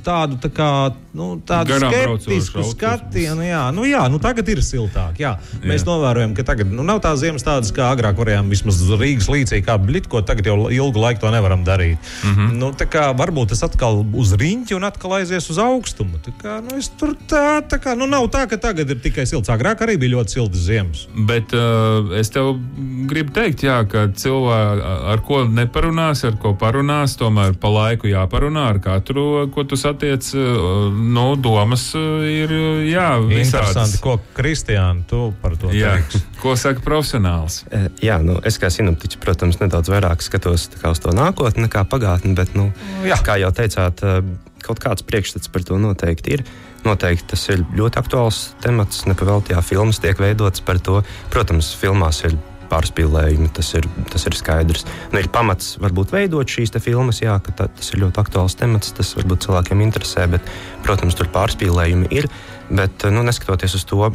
tādu, 0.05 0.39
tā 0.41 0.51
kā, 0.53 0.69
nu, 1.15 1.35
tādu 1.45 1.77
skeptisku 1.81 2.65
skatienu. 2.71 3.45
Jā, 3.45 3.67
nu, 3.75 3.85
jā 3.89 4.05
nu, 4.11 4.21
tagad 4.23 4.49
ir 4.51 4.63
siltāk. 4.65 5.19
Jā. 5.21 5.35
Mēs 5.63 5.83
jā. 5.83 5.89
novērojam, 5.89 6.35
ka 6.37 6.47
tagad 6.47 6.73
nu, 6.73 6.85
nav 6.87 7.01
tā 7.05 7.13
ziemas 7.19 7.45
tādas, 7.45 7.73
kā 7.75 7.91
agrāk 7.93 8.17
varējām 8.21 8.49
vismaz 8.51 8.81
Rīgas 8.95 9.29
līcī, 9.31 9.61
kā 9.65 9.77
blit, 9.95 10.10
ko 10.12 10.21
tagad 10.25 10.45
jau 10.49 10.58
ilgu 10.71 10.99
laiku 10.99 11.23
to 11.23 11.31
nevaram 11.31 11.63
darīt. 11.65 11.97
Mm 12.23 12.36
-hmm. 12.36 12.51
nu, 12.60 12.71
kā, 12.91 13.15
varbūt 13.15 13.53
tas 13.53 13.63
atkal 13.63 14.03
uz 14.13 14.34
riņķi 14.34 14.75
un 14.75 14.84
atkal 14.84 15.13
aizies 15.19 15.49
uz 15.49 15.58
augstumu. 15.58 16.19
Tā 16.25 16.34
kā, 16.41 16.60
nu, 16.62 16.81
tur 16.99 17.15
tā, 17.29 17.62
tā 17.63 17.79
kā, 17.79 17.95
nu, 17.95 18.05
nav 18.05 18.27
tā, 18.27 18.47
ka 18.49 18.58
tagad 18.58 18.89
ir 18.89 18.99
tikai 18.99 19.25
silts. 19.25 19.49
Agrāk 19.49 19.81
arī 19.81 19.97
bija 19.97 20.17
ļoti 20.17 20.29
siltas 20.36 20.60
ziemas. 20.67 21.08
Bet 21.15 21.53
uh, 21.53 22.12
es 22.19 22.29
tev 22.29 22.60
gribu 23.08 23.31
teikt, 23.31 23.63
jā, 23.63 23.84
ka 23.88 24.08
cilvēki 24.12 24.81
ar 25.13 25.21
ko 25.21 25.43
neparunās, 25.45 26.25
ar 26.25 26.38
ko 26.41 26.53
parunās, 26.53 27.15
tomēr 27.17 27.53
pa 27.53 27.69
laiku 27.69 28.08
jāparunā 28.08 28.67
ar 28.69 28.79
katru, 28.79 29.47
ko 29.53 29.63
tu 29.63 29.75
satiec. 29.75 30.34
Uh, 30.36 30.91
nu, 30.91 31.36
domas 31.36 31.95
uh, 31.95 32.25
ir 32.25 32.51
jā, 32.89 33.19
visādas. 33.23 33.71
Interesanti, 33.71 34.01
ko 34.03 34.19
Kristiāna 34.36 35.05
tu 35.08 35.34
par 35.41 35.55
to 35.58 35.71
teiksi. 35.71 36.23
ko 36.41 36.56
saka 36.60 36.84
profesionāls? 36.86 37.62
Uh, 37.69 37.88
jā, 38.04 38.17
nu, 38.24 38.38
es 38.48 38.60
kā 38.62 38.71
sinoptiķis, 38.74 39.21
protams, 39.24 39.60
nedaudz 39.62 39.91
vairāk 39.93 40.24
skatos 40.26 40.69
uz 40.76 41.04
to 41.04 41.13
nākotni 41.15 41.65
nekā 41.67 41.86
pagātni, 41.91 42.36
bet, 42.38 42.56
nu, 42.58 42.71
Jā. 43.06 43.19
kā 43.26 43.38
jau 43.41 43.52
teicāt, 43.56 44.04
eh, 44.06 44.21
kaut 44.65 44.82
kāds 44.82 45.06
priekšstats 45.06 45.52
par 45.52 45.65
to 45.65 45.78
noteikti 45.82 46.38
ir. 46.38 46.45
Noteikti 46.86 47.32
tas 47.34 47.45
ir 47.50 47.63
ļoti 47.78 48.02
aktuāls 48.02 48.41
temats. 48.62 49.06
Nepavēltījā 49.10 49.62
filmas 49.65 50.02
tiek 50.02 50.17
veidotas 50.21 50.62
par 50.65 50.82
to. 50.82 51.02
Protams, 51.34 51.71
filmās 51.78 52.24
ir 52.26 52.38
pārspīlējumi, 52.69 53.52
tas 53.56 53.71
ir, 53.78 53.88
tas 54.12 54.26
ir 54.28 54.38
skaidrs. 54.38 54.86
Nu, 55.13 55.21
ir 55.21 55.30
pamats 55.34 55.76
varbūt 55.82 56.13
veidot 56.15 56.50
šīs 56.50 56.74
filmas, 56.82 57.21
jā, 57.24 57.38
ka 57.43 57.54
tā, 57.56 57.69
tas 57.78 57.91
ir 57.93 58.02
ļoti 58.04 58.21
aktuāls 58.24 58.58
temats, 58.60 58.93
tas 58.98 59.13
varbūt 59.17 59.45
cilvēkiem 59.48 59.84
interesē, 59.86 60.28
bet, 60.32 60.54
protams, 60.86 61.17
tur 61.17 61.30
pārspīlējumi 61.34 62.12
ir. 62.15 62.30
Bet, 62.69 63.06
nu, 63.13 63.21
neskatoties 63.26 63.78
uz 63.78 63.86
to, 63.86 64.10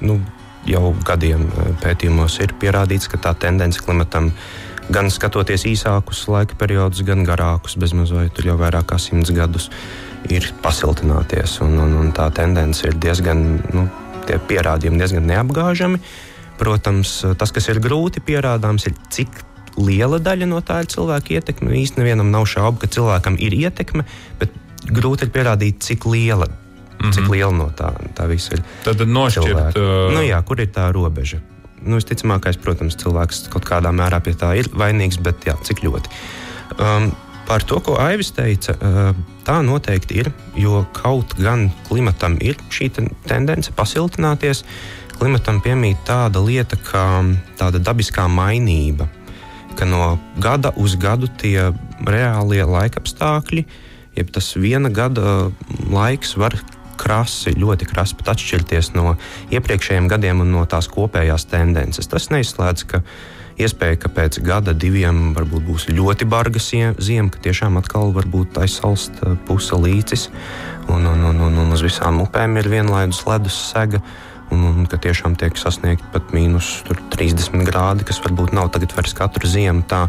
nu, 0.00 0.20
jau 0.70 0.92
gadiem 1.06 1.46
eh, 1.46 1.74
pētījumos 1.82 2.40
ir 2.44 2.54
pierādīts, 2.60 3.10
ka 3.10 3.20
tā 3.22 3.34
tendence 3.46 3.82
klimatam 3.82 4.32
gan 4.92 5.10
skatoties 5.10 5.66
īsākus 5.66 6.26
laika 6.30 6.58
periodus, 6.58 7.02
gan 7.06 7.24
garākus, 7.26 7.74
bezmazliet 7.80 8.38
jau 8.44 8.54
vairāk 8.60 8.92
kā 8.92 9.00
simts 9.02 9.32
gadus, 9.34 9.70
ir 10.30 10.46
pasiltināties. 10.62 11.58
Un, 11.64 11.78
un, 11.82 11.96
un 12.04 12.12
tā 12.14 12.28
tendence 12.34 12.86
ir 12.86 12.94
diezgan, 13.02 13.42
nu, 13.74 13.88
tie 14.28 14.38
pierādījumi 14.38 15.02
diezgan 15.02 15.26
neapgāžami. 15.30 16.00
Protams, 16.56 17.18
tas, 17.36 17.52
kas 17.52 17.66
ir 17.68 17.82
grūti 17.84 18.22
pierādāms, 18.24 18.86
ir 18.88 18.94
cik 19.12 19.42
liela 19.76 20.20
daļa 20.22 20.48
no 20.48 20.62
tā 20.64 20.80
ir 20.82 20.92
cilvēka 20.94 21.34
ietekme. 21.36 21.74
Īstenībā 21.82 22.06
nevienam 22.06 22.30
nav 22.32 22.46
šaubu, 22.48 22.80
ka 22.80 22.90
cilvēkam 22.94 23.36
ir 23.42 23.58
ietekme, 23.58 24.06
bet 24.40 24.54
grūti 24.86 25.26
ir 25.26 25.34
pierādīt, 25.34 25.82
cik 25.84 26.06
liela. 26.08 26.48
Mm 26.96 27.08
-hmm. 27.08 27.12
Cik 27.12 27.28
liela 27.28 27.52
no 27.52 27.70
tā, 27.76 27.92
tā 28.14 28.28
visa 28.28 28.54
ir? 28.54 28.62
Tad 28.84 29.00
nošķirt, 29.00 29.76
uh... 29.76 30.14
nu, 30.14 30.22
jā, 30.22 30.42
kur 30.42 30.60
ir 30.60 30.68
tā 30.68 30.92
robeža? 30.92 31.40
nu, 31.86 32.00
visticamākais, 32.00 32.58
protams, 32.62 32.98
cilvēks 33.00 33.46
kaut 33.52 33.66
kādā 33.68 33.92
mērā 33.94 34.20
pie 34.24 34.34
tā 34.38 34.52
ir 34.60 34.68
vainīgs, 34.74 35.20
bet 35.22 35.46
jā, 35.48 35.56
cik 35.66 35.84
ļoti. 35.86 36.12
Um, 36.82 37.10
par 37.46 37.64
to, 37.66 37.78
ko 37.84 37.96
Aivis 38.02 38.32
teica, 38.34 38.74
uh, 38.74 39.10
tā 39.46 39.60
noteikti 39.64 40.20
ir, 40.22 40.32
jo 40.58 40.84
kaut 40.96 41.36
gan 41.38 41.68
klimatam 41.88 42.38
ir 42.42 42.58
šī 42.74 42.90
tendence 43.28 43.74
pasiltināties, 43.76 44.64
klimatam 45.16 45.62
piemīt 45.64 46.02
tāda 46.08 46.42
lieta 46.44 46.78
kā 46.80 47.06
tāda 47.60 47.80
dabiskā 47.80 48.26
mainība, 48.28 49.08
ka 49.76 49.88
no 49.88 50.16
gada 50.42 50.72
uz 50.80 50.96
gadu 51.00 51.30
tie 51.40 51.70
reālie 52.04 52.64
laikapstākļi, 52.66 53.66
jeb 54.16 54.32
tas 54.32 54.54
viena 54.56 54.90
gada 54.92 55.52
laiks 55.92 56.34
var 56.40 56.56
krasi, 56.98 57.54
ļoti 57.56 57.88
krasi 57.88 58.18
pat 58.18 58.34
atšķirties 58.34 58.92
no 58.96 59.16
iepriekšējiem 59.54 60.08
gadiem 60.10 60.42
un 60.44 60.52
no 60.56 60.66
tās 60.68 60.88
kopējās 60.92 61.48
tendences. 61.50 62.08
Tas 62.10 62.30
neizslēdz, 62.32 62.86
ka 62.90 63.02
iespēja, 63.60 63.98
ka 64.02 64.12
pēc 64.12 64.40
gada, 64.44 64.74
diviem 64.76 65.32
varbūt 65.36 65.66
būs 65.66 65.88
ļoti 65.92 66.28
barga 66.28 66.60
ziema, 66.60 67.30
ka 67.32 67.42
tiešām 67.46 67.78
atkal 67.80 68.12
varbūt 68.16 68.58
aizsalst 68.60 69.22
puse 69.48 69.78
līcis 69.80 70.28
un, 70.88 71.06
un, 71.06 71.24
un, 71.30 71.40
un, 71.48 71.60
un 71.64 71.76
uz 71.76 71.84
visām 71.84 72.20
upēm 72.24 72.58
ir 72.60 72.70
vienlaidus 72.72 73.24
ledus 73.28 73.58
sega. 73.72 74.02
Un, 74.46 74.60
un 74.62 74.84
ka 74.86 74.94
tiešām 75.02 75.34
tiek 75.34 75.56
sasniegta 75.58 76.06
pat 76.12 76.28
mīnus 76.30 76.84
30 76.86 77.64
grādi, 77.66 78.06
kas 78.06 78.20
varbūt 78.22 78.52
nav 78.54 78.68
tagad 78.70 78.94
vairs 78.94 79.16
katru 79.18 79.50
ziemu 79.50 79.82
tā. 79.90 80.04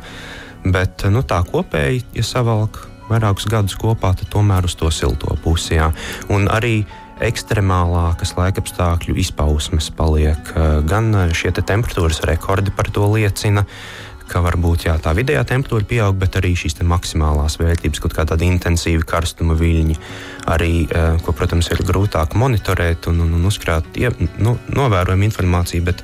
Bet 0.62 1.08
nu, 1.10 1.24
tā 1.26 1.40
kopēji, 1.48 2.04
ja 2.14 2.26
savalk 2.28 2.84
vairākus 3.10 3.48
gadus 3.50 3.78
kopā, 3.80 4.14
tad 4.18 4.32
tomēr 4.34 4.68
uz 4.68 4.76
to 4.80 4.92
silto 4.94 5.36
pusi. 5.44 5.76
Jā. 5.78 5.92
Un 6.34 6.50
arī 6.52 6.82
ekstremālākas 7.24 8.36
laikapstākļu 8.38 9.16
izpausmes 9.18 9.90
paliek. 9.98 10.52
Gan 10.86 11.16
šie 11.34 11.50
te 11.56 11.64
temperatūras 11.66 12.22
rekordi 12.30 12.74
par 12.76 12.92
to 12.94 13.08
liecina, 13.16 13.66
ka 14.28 14.42
varbūt 14.44 14.88
jā, 14.88 14.98
tā 15.02 15.14
vidējā 15.18 15.44
temperatūra 15.48 15.88
pieaug, 15.88 16.18
bet 16.20 16.36
arī 16.40 16.52
šīs 16.60 16.78
maksimālās 16.84 17.58
vērtības, 17.62 18.02
kaut 18.04 18.16
kāda 18.18 18.38
intensīva 18.44 19.06
karstuma 19.08 19.56
viļņi, 19.58 19.96
arī, 20.52 20.74
ko, 21.24 21.34
protams, 21.36 21.72
ir 21.72 21.84
grūtāk 21.88 22.36
monitorēt 22.38 23.08
un, 23.12 23.24
un, 23.24 23.38
un 23.40 23.48
uzkrāt, 23.48 23.88
ja, 24.00 24.12
nu, 24.44 24.58
novērojama 24.76 25.30
informācija. 25.30 25.86
Bet, 25.88 26.04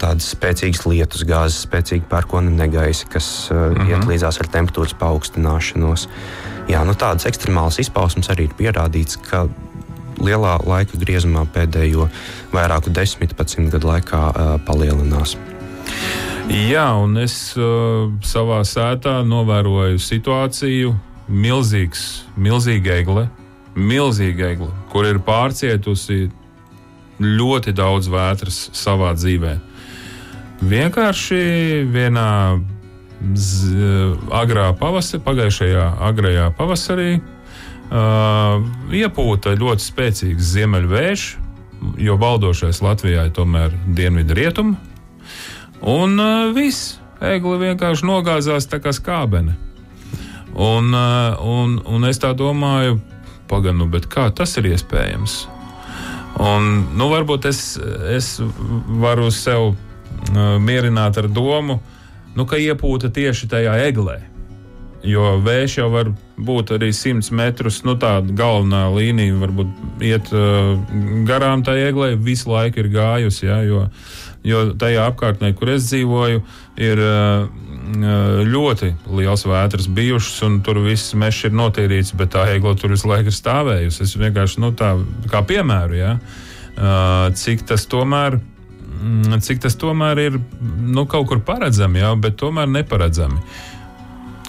tādas 0.00 0.30
spēcīgas 0.34 0.84
lietus 0.88 1.24
gāzes, 1.26 1.64
spēcīga 1.66 2.08
pērkona 2.10 2.52
negaisa, 2.52 3.08
kas 3.10 3.48
uh, 3.50 3.56
mm 3.56 3.76
-hmm. 3.76 3.90
iet 3.90 4.08
līdzās 4.10 4.40
ar 4.40 4.50
temperatūras 4.52 4.96
paaugstināšanos. 5.00 6.08
Jā, 6.68 6.82
nu, 6.84 6.94
tādas 6.98 7.26
ekstremālas 7.26 7.78
izpausmes 7.78 8.30
arī 8.32 8.48
ir 8.48 8.56
pierādīts, 8.58 9.18
ka 9.30 9.46
lielā 10.18 10.56
laika 10.66 10.98
griezumā 10.98 11.46
pēdējo 11.54 12.08
vairāku 12.52 12.90
desmit, 12.90 13.36
pat 13.36 13.52
simt 13.52 13.70
gadu 13.72 13.86
laikā 13.86 14.22
uh, 14.30 14.56
palielinās. 14.66 15.36
Jā, 16.48 16.92
un 17.02 17.16
es 17.18 17.56
uh, 17.58 18.10
savā 18.22 18.62
sētā 18.64 19.22
novēroju 19.26 19.98
situāciju. 19.98 20.94
Milzīgs, 21.28 22.22
milzīga 22.38 23.00
egle, 23.00 23.28
milzīga 23.74 24.52
egle, 24.54 24.70
kur 24.92 25.04
ir 25.04 25.18
pārcietusi 25.18 26.30
ļoti 27.18 27.72
daudz 27.74 28.06
vētras 28.06 28.68
savā 28.72 29.10
dzīvēm 29.18 29.65
vienkārši 30.60 31.40
vienā 31.92 32.30
z, 33.34 33.72
agrā 34.34 34.70
pavasarī, 34.76 35.22
pagājušajā 35.24 35.86
agrajā 36.08 36.50
pavasarī, 36.56 37.10
uh, 37.20 38.62
iepūta 38.92 39.56
ļoti 39.56 39.88
spēcīgs 39.90 40.52
ziemeļvējš. 40.56 41.26
jo 42.00 42.16
valdošais 42.16 42.80
Latvijā 42.82 43.26
ir 43.26 43.32
tomēr 43.36 43.74
dienvidu 43.94 44.34
rietumu. 44.34 44.76
Un 45.84 46.16
uh, 46.18 46.54
viss, 46.56 46.96
egli 47.20 47.58
vienkārši 47.60 48.06
nogāzās 48.06 48.66
tā 48.66 48.80
kā 48.80 48.94
skābene. 48.96 49.56
Un, 50.56 50.88
uh, 50.94 51.36
un, 51.44 51.76
un 51.84 52.08
es 52.08 52.18
tā 52.18 52.32
domāju, 52.32 53.00
pagaidi, 53.48 53.76
nu, 53.76 53.90
kā 54.08 54.30
tas 54.32 54.56
ir 54.56 54.70
iespējams? 54.72 55.46
Un, 56.40 56.86
nu, 56.96 57.08
varbūt 57.12 57.48
es, 57.48 57.60
es 58.12 58.40
varu 59.00 59.30
sev 59.32 59.74
mierināt 60.60 61.18
ar 61.20 61.28
domu, 61.32 61.80
nu, 62.36 62.46
ka 62.48 62.60
iepūta 62.60 63.10
tieši 63.12 63.48
tajā 63.50 63.76
eglē. 63.88 64.20
Jo 65.06 65.36
vējš 65.44 65.76
jau 65.78 65.90
var 65.92 66.08
būt 66.36 66.72
arī 66.76 66.88
100 66.94 67.30
metrus, 67.36 67.82
nu 67.86 67.94
tāda 68.00 68.32
galvenā 68.36 68.86
līnija, 68.90 69.36
varbūt 69.38 70.02
iet 70.04 70.32
uh, 70.34 70.72
garām 71.28 71.62
tai 71.66 71.78
eglē, 71.86 72.14
visu 72.18 72.50
laiku 72.50 72.82
ir 72.82 72.90
gājusi. 72.96 73.46
Ja, 73.46 73.60
jo, 73.62 73.84
jo 74.46 74.64
tajā 74.78 75.06
apkārtnē, 75.12 75.52
kur 75.56 75.70
es 75.76 75.86
dzīvoju, 75.92 76.42
ir 76.88 77.04
uh, 77.04 77.46
ļoti 78.50 78.90
liels 79.14 79.46
vētras 79.46 79.86
bijušas, 79.94 80.42
un 80.48 80.58
tur 80.66 80.82
viss 80.82 81.14
mežs 81.14 81.46
ir 81.46 81.54
notīrīts, 81.54 82.16
bet 82.18 82.34
tā 82.34 82.48
egla 82.56 82.74
tur 82.74 82.96
visu 82.96 83.12
laiku 83.12 83.30
ir 83.30 83.38
stāvējusi. 83.38 84.02
Es 84.08 84.18
vienkārši 84.18 84.64
nu, 84.64 84.74
tā 84.76 84.96
kā 85.30 85.44
piemēru, 85.46 86.00
ja, 86.00 86.16
uh, 86.18 87.30
cik 87.36 87.68
tas 87.70 87.86
tomēr 87.92 88.40
ir 88.40 88.44
cik 89.44 89.64
tas 89.64 89.78
tomēr 89.80 90.20
ir 90.26 90.36
nu, 90.60 91.06
kaut 91.10 91.28
kur 91.30 91.40
paredzami, 91.46 92.02
jau, 92.02 92.14
bet 92.20 92.38
tomēr 92.40 92.70
neparedzami. 92.70 93.42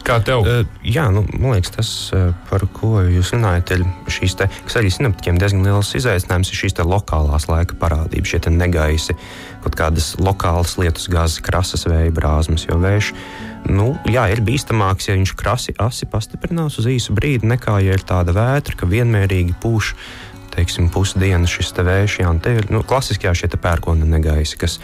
Kā 0.07 0.21
tev? 0.23 0.45
Uh, 0.47 0.61
jā, 0.87 1.09
nu, 1.11 1.25
man 1.35 1.57
liekas, 1.57 1.73
tas, 1.75 1.89
uh, 2.15 2.29
par 2.47 2.63
ko 2.71 3.01
jūs 3.03 3.33
runājat, 3.33 3.73
ir 3.75 3.81
šīs, 4.13 4.37
te, 4.39 4.47
kas 4.63 4.77
arī 4.79 4.91
sinaptiķiem 4.93 5.39
diezgan 5.41 5.67
liels 5.67 5.91
izaicinājums, 5.99 6.51
ir 6.53 6.61
šīs 6.61 6.77
lokālās 6.87 7.49
laika 7.51 7.75
parādības, 7.81 8.31
šie 8.31 8.53
negaisi, 8.55 9.17
kaut 9.65 9.75
kādas 9.75 10.13
lokālas 10.21 10.77
lietus, 10.79 11.09
gāzes, 11.11 11.43
krasas 11.43 11.83
vēja 11.89 12.13
brāzmas, 12.15 12.63
jo 12.69 12.79
vējš. 12.79 13.11
Nu, 13.67 13.89
jā, 14.07 14.29
ir 14.31 14.39
bīstamāks, 14.47 15.09
ja 15.09 15.17
viņš 15.17 15.33
krasi 15.35 15.75
asi 15.83 16.07
pastiprinās 16.07 16.79
uz 16.79 16.87
īsu 16.87 17.15
brīdi, 17.17 17.49
nekā 17.51 17.81
ja 17.83 17.97
ir 17.97 18.07
tāda 18.07 18.31
vētra, 18.37 18.77
ka 18.79 18.87
vienmērīgi 18.87 19.57
pūš 19.59 19.91
teiksim, 20.57 20.89
pusdienu 20.93 21.49
šis 21.49 21.71
te 21.77 21.85
vējš, 21.85 22.19
jā, 22.23 22.33
un 22.33 22.41
te 22.43 22.57
ir 22.57 22.67
nu, 22.73 22.81
klasiskajā 22.87 23.35
šie 23.37 23.53
pērkona 23.61 24.07
negaisi, 24.09 24.57
kas 24.59 24.79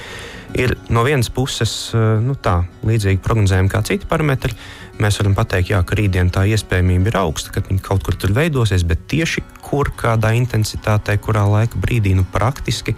ir 0.53 0.75
no 0.93 1.01
vienas 1.05 1.31
puses 1.33 1.73
nu, 1.93 2.37
tā, 2.37 2.61
līdzīgi 2.85 3.21
prognozējumi 3.25 3.73
kā 3.73 3.81
citi 3.85 4.09
parametri 4.09 4.53
mēs 5.01 5.17
varam 5.19 5.35
pateikt, 5.37 5.71
jā, 5.73 5.81
ka 5.85 5.97
rītdien 5.97 6.31
tā 6.33 6.45
iespējamība 6.53 7.11
ir 7.11 7.19
augsta, 7.23 7.53
ka 7.53 7.63
viņi 7.65 7.83
kaut 7.83 8.03
kur 8.05 8.17
tur 8.19 8.33
veidosies, 8.35 8.85
bet 8.87 9.07
tieši 9.11 9.43
kur, 9.63 9.91
kādā 9.97 10.33
intensitātē, 10.37 11.17
kurā 11.21 11.45
laika 11.49 11.79
brīdī, 11.81 12.13
nu, 12.17 12.25
praktiski 12.29 12.95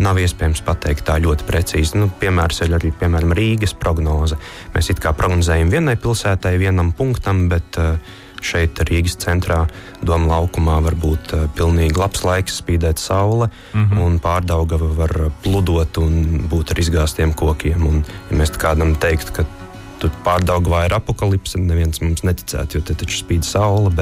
nav 0.00 0.20
iespējams 0.20 0.62
pateikt 0.64 1.04
tā 1.08 1.18
ļoti 1.20 1.46
precīzi. 1.48 1.98
Nu, 2.00 2.08
piemērs 2.20 2.62
ir 2.64 2.76
arī 2.76 2.92
piemēram, 2.96 3.34
Rīgas 3.36 3.74
prognoze. 3.76 4.38
Mēs 4.74 4.92
it 4.92 5.02
kā 5.02 5.12
prognozējam 5.16 5.72
vienai 5.72 5.96
pilsētai, 6.00 6.54
vienam 6.60 6.94
punktam, 6.96 7.48
bet 7.52 7.80
uh, 7.80 7.98
šeit 8.40 8.80
Rīgas 8.88 9.18
centrā, 9.20 9.66
Doma 10.02 10.36
laukumā, 10.36 10.78
var 10.84 10.96
būt 10.96 11.34
uh, 11.36 11.46
pilnīgi 11.56 11.98
labs 12.00 12.24
laiks, 12.24 12.60
spīdēt 12.62 12.98
saule, 12.98 13.50
mm 13.72 13.84
-hmm. 13.84 14.02
un 14.04 14.18
pārdaugava 14.20 14.90
var 14.96 15.16
pludot 15.42 15.98
un 15.98 16.46
būt 16.50 16.72
ar 16.72 16.78
izgāztiem 16.80 17.34
kokiem. 17.34 17.86
Un, 17.86 18.04
ja 18.30 18.36
mēs 18.36 18.56
kādam 18.56 18.96
teiktu, 18.96 19.32
ka 19.32 19.44
tur 20.00 20.12
pārdaugavā 20.24 20.86
ir 20.88 20.94
apakalipse, 20.96 21.60
neviens 21.60 22.00
mums 22.00 22.24
neticētu, 22.26 22.78
jo 22.78 22.86
te 22.86 22.96
taču 23.02 23.20
spīd 23.20 23.46
saule. 23.46 23.92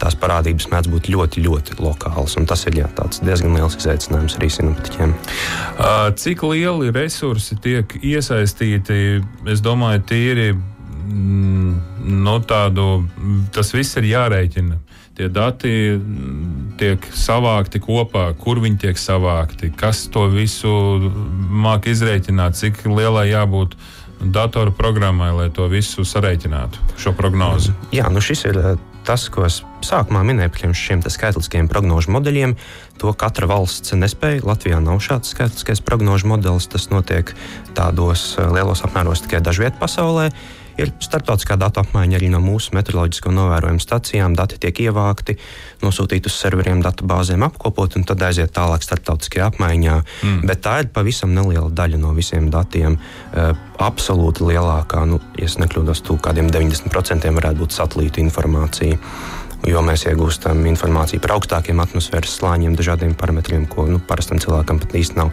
Tās 0.00 0.16
parādības 0.16 0.70
mēdz 0.72 0.88
būt 0.88 1.10
ļoti, 1.12 1.42
ļoti 1.44 1.76
lokālas. 1.84 2.36
Tas 2.48 2.64
ir 2.70 2.78
jā, 2.80 2.88
diezgan 3.20 3.56
liels 3.58 3.76
izaicinājums 3.76 4.38
arī 4.38 4.48
sinoptiķiem. 4.54 5.14
Cik 6.22 6.44
lieli 6.48 6.92
resursi 6.96 7.58
tiek 7.60 7.98
iesaistīti? 8.00 9.20
Es 9.52 9.60
domāju, 9.64 10.02
tīri 10.08 10.54
mm, 11.10 11.74
no 12.24 12.38
tādu, 12.46 13.04
tas 13.54 13.74
viss 13.74 13.98
ir 14.00 14.08
jārēķina. 14.12 14.80
Tie 15.18 15.26
dati 15.28 15.72
tiek 16.80 17.06
savākti 17.12 17.82
kopā, 17.82 18.30
kur 18.40 18.62
viņi 18.62 18.78
tiek 18.86 19.00
savākti, 19.00 19.68
kas 19.76 20.06
to 20.12 20.28
visu 20.32 20.70
māca 21.50 21.90
izrēķināt, 21.92 22.56
cik 22.56 22.86
lielai 22.88 23.26
jābūt 23.32 23.74
uh, 23.76 23.88
datoru 24.20 24.72
programmai, 24.72 25.32
lai 25.32 25.48
to 25.52 25.66
visu 25.72 26.04
sareiķinātu, 26.04 26.80
šo 27.00 27.12
prognozi? 27.16 27.72
Jā, 27.94 28.08
nu 28.12 28.20
šis 28.24 28.44
ir 28.50 28.58
eh, 28.60 28.80
tas, 29.08 29.26
ko 29.32 29.46
es 29.48 29.60
sākumā 29.86 30.22
minēju 30.28 30.52
par 30.52 30.76
šiem 30.76 31.04
skaitliskiem 31.08 31.70
prognožu 31.72 32.12
modeļiem. 32.12 32.54
To 33.00 33.14
katra 33.16 33.48
valsts 33.48 33.96
nespēja. 33.96 34.44
Latvijā 34.44 34.80
nav 34.84 35.00
šāds 35.04 35.32
skaitliskais 35.32 35.80
prognožu 35.84 36.28
modelis. 36.28 36.68
Tas 36.68 36.90
notiek 36.92 37.32
tādos 37.76 38.34
eh, 38.36 38.50
lielos 38.52 38.84
apmēros 38.84 39.24
tikai 39.24 39.40
dažviet 39.44 39.80
pasaulē. 39.80 40.30
Ir 40.80 40.92
starptautiskā 41.02 41.58
datu 41.60 41.82
apmaiņa 41.82 42.16
arī 42.16 42.30
no 42.32 42.40
mūsu 42.40 42.72
meteoroloģisko 42.76 43.32
novērojumu 43.36 43.82
stacijām. 43.82 44.36
Dati 44.38 44.56
tiek 44.62 44.80
ievākti, 44.86 45.36
nosūtīti 45.84 46.30
uz 46.30 46.38
serveriem, 46.40 46.80
datubāzēm 46.84 47.44
apkopot 47.44 47.98
un 48.00 48.06
tad 48.08 48.22
aiziet 48.24 48.54
tālāk 48.56 48.84
starptautiskajā 48.86 49.50
apmaiņā. 49.50 49.98
Mm. 50.24 50.46
Bet 50.48 50.64
tā 50.64 50.78
ir 50.84 50.88
pavisam 50.94 51.34
neliela 51.36 51.68
daļa 51.68 52.00
no 52.00 52.14
visiem 52.16 52.48
datiem. 52.52 52.96
Uh, 53.30 53.52
absolūti 53.80 54.48
lielākā, 54.48 55.04
nu, 55.08 55.20
ja 55.40 55.48
nekļūdos, 55.60 56.04
tūlīt 56.06 56.24
kādiem 56.24 56.50
90% 56.52 57.30
varētu 57.36 57.64
būt 57.64 57.76
satelīta 57.76 58.24
informācija 58.24 58.98
jo 59.68 59.82
mēs 59.84 60.06
iegūstam 60.08 60.62
informāciju 60.70 61.20
par 61.22 61.34
augstākiem 61.36 61.80
atmosfēras 61.82 62.38
slāņiem, 62.38 62.76
dažādiem 62.78 63.12
parametriem, 63.18 63.66
ko 63.70 63.86
nu, 63.90 64.00
parastam 64.00 64.40
cilvēkam 64.40 64.80
pat 64.80 64.96
īsti 64.96 65.18
nav 65.18 65.32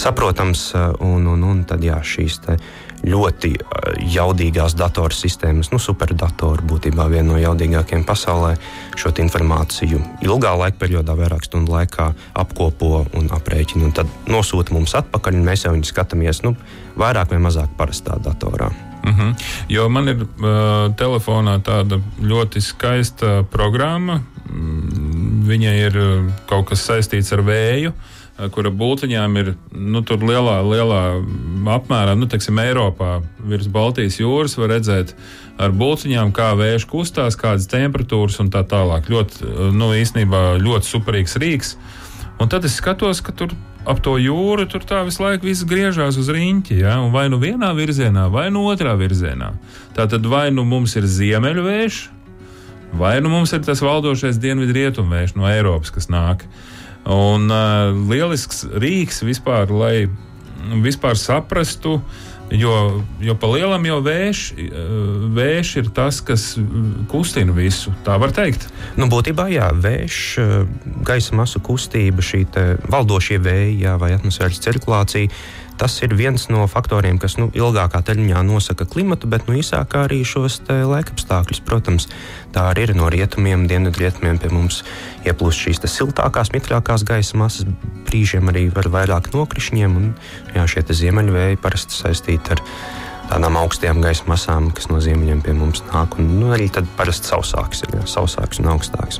saprotams. 0.00 0.68
Eh, 0.74 0.90
un, 1.06 1.26
un, 1.30 1.46
un 1.50 1.64
tad 1.68 1.82
jā, 1.84 1.98
šīs 1.98 2.40
ļoti 3.04 3.52
jaudīgās 4.14 4.74
datorsistēmas, 4.78 5.70
nu, 5.72 5.80
superdatoru 5.82 6.64
būtībā 6.68 7.06
viena 7.12 7.32
no 7.32 7.40
jaudīgākajām 7.40 8.04
pasaulē. 8.08 8.54
Šo 8.98 9.12
informāciju 9.24 10.00
ilgā 10.24 10.54
laika 10.58 10.80
periodā, 10.80 11.16
vairāk 11.18 11.46
stundu 11.46 11.74
laikā 11.74 12.10
apkopo 12.40 13.04
un 13.18 13.30
aprēķina, 13.34 13.92
tad 13.96 14.10
nosūta 14.30 14.74
mums 14.74 14.96
atpakaļ, 14.98 15.38
un 15.38 15.46
mēs 15.48 15.66
jau 15.66 15.74
viņu 15.74 15.90
skatāmies 15.90 16.42
nu, 16.46 16.54
vairāk 17.00 17.34
vai 17.34 17.42
mazāk 17.44 17.76
parastā 17.78 18.18
datorā. 18.22 18.70
Uh 19.04 19.10
mhm. 19.10 19.20
-huh. 19.20 19.44
Jo 19.68 19.88
man 19.88 20.08
ir 20.08 20.22
uh, 20.22 20.94
telefonā 20.96 21.60
tāda 21.62 22.00
ļoti 22.20 22.60
skaista 22.60 23.44
programma. 23.50 24.22
Mm, 24.50 25.44
Viņai 25.44 25.76
ir 25.76 25.96
kaut 26.46 26.68
kas 26.68 26.86
saistīts 26.88 27.32
ar 27.32 27.42
vēju. 27.44 27.88
Uh, 27.88 27.94
Eh, 27.94 28.13
kura 28.54 28.70
būtiņām 28.74 29.36
ir 29.38 29.52
nu, 29.70 30.02
lielā, 30.02 30.56
lielā 30.66 31.02
apmērā, 31.76 32.16
nu, 32.18 32.26
teiksim, 32.30 32.58
Eiropā 32.58 33.20
virs 33.46 33.68
Baltijas 33.70 34.18
jūras, 34.18 34.56
var 34.58 34.72
redzēt 34.74 35.14
ar 35.62 35.74
būtiņām, 35.74 36.32
kā 36.34 36.50
vējš 36.58 36.88
kustās, 36.90 37.38
kādas 37.38 37.68
temperatūras 37.70 38.40
un 38.42 38.50
tā 38.50 38.64
tālāk. 38.66 39.06
Ļoti, 39.10 39.44
eh, 39.44 39.70
nu, 39.74 39.92
īstenībā 39.94 40.58
ļoti 40.62 40.90
superīgs 40.90 41.38
rīks. 41.38 41.76
Un 42.42 42.50
tad 42.50 42.64
es 42.66 42.74
skatos, 42.80 43.22
ka 43.22 43.32
tur 43.32 43.54
ap 43.86 44.00
to 44.02 44.16
jūru 44.18 44.64
tur 44.70 44.82
tā 44.82 45.04
visu 45.06 45.22
laiku 45.22 45.46
viss 45.46 45.66
griežās 45.68 46.18
uz 46.18 46.30
riņķi. 46.32 46.80
Ja? 46.80 46.96
Vai 47.12 47.28
nu 47.30 47.38
vienā 47.38 47.70
virzienā, 47.76 48.26
vai 48.32 48.48
nu 48.50 48.64
otrā 48.70 48.96
virzienā. 48.98 49.52
Tā 49.94 50.08
tad 50.10 50.26
vai 50.26 50.48
nu 50.50 50.64
mums 50.66 50.96
ir 50.98 51.06
ziemeļu 51.06 51.64
vējš, 51.68 52.00
vai 52.98 53.18
nu 53.22 53.30
mums 53.30 53.52
ir 53.54 53.62
tas 53.66 53.82
valdošais 53.84 54.40
dienvidu 54.42 54.74
rietumu 54.74 55.14
vējš 55.14 55.36
no 55.38 55.46
Eiropas, 55.50 55.94
kas 55.94 56.10
nāk. 56.10 56.48
Un 57.04 57.50
uh, 57.52 57.90
lielisks 58.08 58.64
rīks 58.80 59.20
vispār, 59.26 59.72
lai 59.72 60.06
vispār 60.84 61.18
saprastu, 61.20 61.98
jo, 62.52 63.02
jo 63.20 63.34
pa 63.40 63.50
lielam 63.52 63.84
jau 63.84 63.98
vējš, 64.04 64.40
vējš 65.36 65.72
ir 65.80 65.90
tas, 65.96 66.20
kas 66.24 66.46
kustina 67.10 67.54
visu. 67.56 67.92
Tā 68.06 68.16
var 68.20 68.32
teikt. 68.36 68.68
Nu, 68.96 69.08
būtībā 69.12 69.48
jā, 69.52 69.68
vējš, 69.74 70.20
gaisa 71.04 71.36
masu 71.36 71.60
kustība, 71.64 72.24
šī 72.24 72.46
valdošie 72.88 73.40
vēji 73.44 73.82
jā, 73.84 73.98
vai 74.00 74.14
atmosfēras 74.16 74.62
cirkulācija 74.64 75.32
Tas 75.78 75.96
ir 76.06 76.14
viens 76.14 76.46
no 76.52 76.64
faktoriem, 76.70 77.18
kas 77.18 77.34
nu, 77.40 77.48
ilgākā 77.50 77.98
termiņā 78.06 78.44
nosaka 78.46 78.86
klimatu, 78.86 79.26
bet 79.30 79.48
nu, 79.48 79.56
īsākā 79.58 80.04
arī 80.06 80.20
šos 80.26 80.60
laikapstākļus. 80.70 81.62
Protams, 81.66 82.06
tā 82.54 82.68
arī 82.70 82.88
ir 82.88 82.94
no 82.98 83.10
rietumiem, 83.10 83.66
dienvidrietumiem 83.70 84.38
pie 84.38 84.52
mums 84.54 84.82
ieplūst 85.26 85.66
šīs 85.66 85.82
siltākās, 85.90 86.52
mitrākās 86.54 87.02
gaisa 87.06 87.40
masas, 87.40 87.66
brīžiem 88.06 88.52
arī 88.52 88.68
var 88.74 88.90
vairāk 88.94 89.32
nokrišņiem. 89.34 89.96
Un, 89.98 90.12
jā, 90.54 90.66
šie 90.70 90.86
ziemeļvēji 90.86 91.58
parasti 91.62 91.98
saistīti 91.98 92.54
ar 92.54 92.62
tādām 93.32 93.58
augstajām 93.58 94.02
gaisa 94.04 94.28
masām, 94.30 94.70
kas 94.74 94.86
no 94.92 95.00
ziemeļiem 95.02 95.42
pie 95.42 95.56
mums 95.58 95.82
nāk. 95.90 96.20
Un, 96.22 96.36
nu, 96.38 96.52
arī 96.54 96.68
tad 96.70 96.86
parasti 96.98 97.32
sausāks 97.32 97.82
ir 97.86 97.98
jā, 97.98 98.04
sausāks 98.14 98.62
un 98.62 98.70
augstāks. 98.76 99.18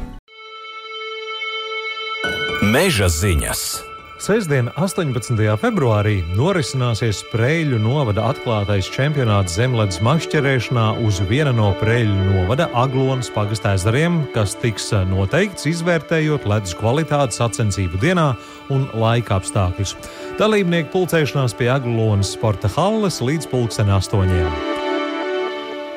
Meža 2.64 3.10
ziņas! 3.10 3.93
Sestdien, 4.24 4.70
18. 4.80 5.36
februārī, 5.60 6.22
norisināsies 6.32 7.18
Preļu 7.28 7.76
novada 7.82 8.22
atklātais 8.30 8.86
čempionāts 8.88 9.58
zemledus 9.58 9.98
makšķerēšanā 10.06 10.84
uz 11.04 11.18
viena 11.28 11.52
no 11.52 11.66
Preļu 11.76 12.30
novada 12.30 12.70
Aglonas 12.72 13.28
pagastā 13.34 13.74
ezeriem, 13.76 14.22
kas 14.32 14.56
tiks 14.62 14.88
noteikts 15.10 15.68
izvērtējot 15.68 16.48
ledus 16.48 16.72
kvalitāti 16.78 17.36
sacensību 17.36 18.00
dienā 18.00 18.30
un 18.72 18.86
laika 18.96 19.42
apstākļus. 19.42 19.92
Dalībnieku 20.40 20.94
pulcēšanās 20.94 21.58
pie 21.58 21.68
Aglonas 21.74 22.32
sporta 22.38 22.72
halles 22.78 23.20
līdz 23.20 23.52
pulksten 23.52 23.92
astoņiem. 23.92 24.73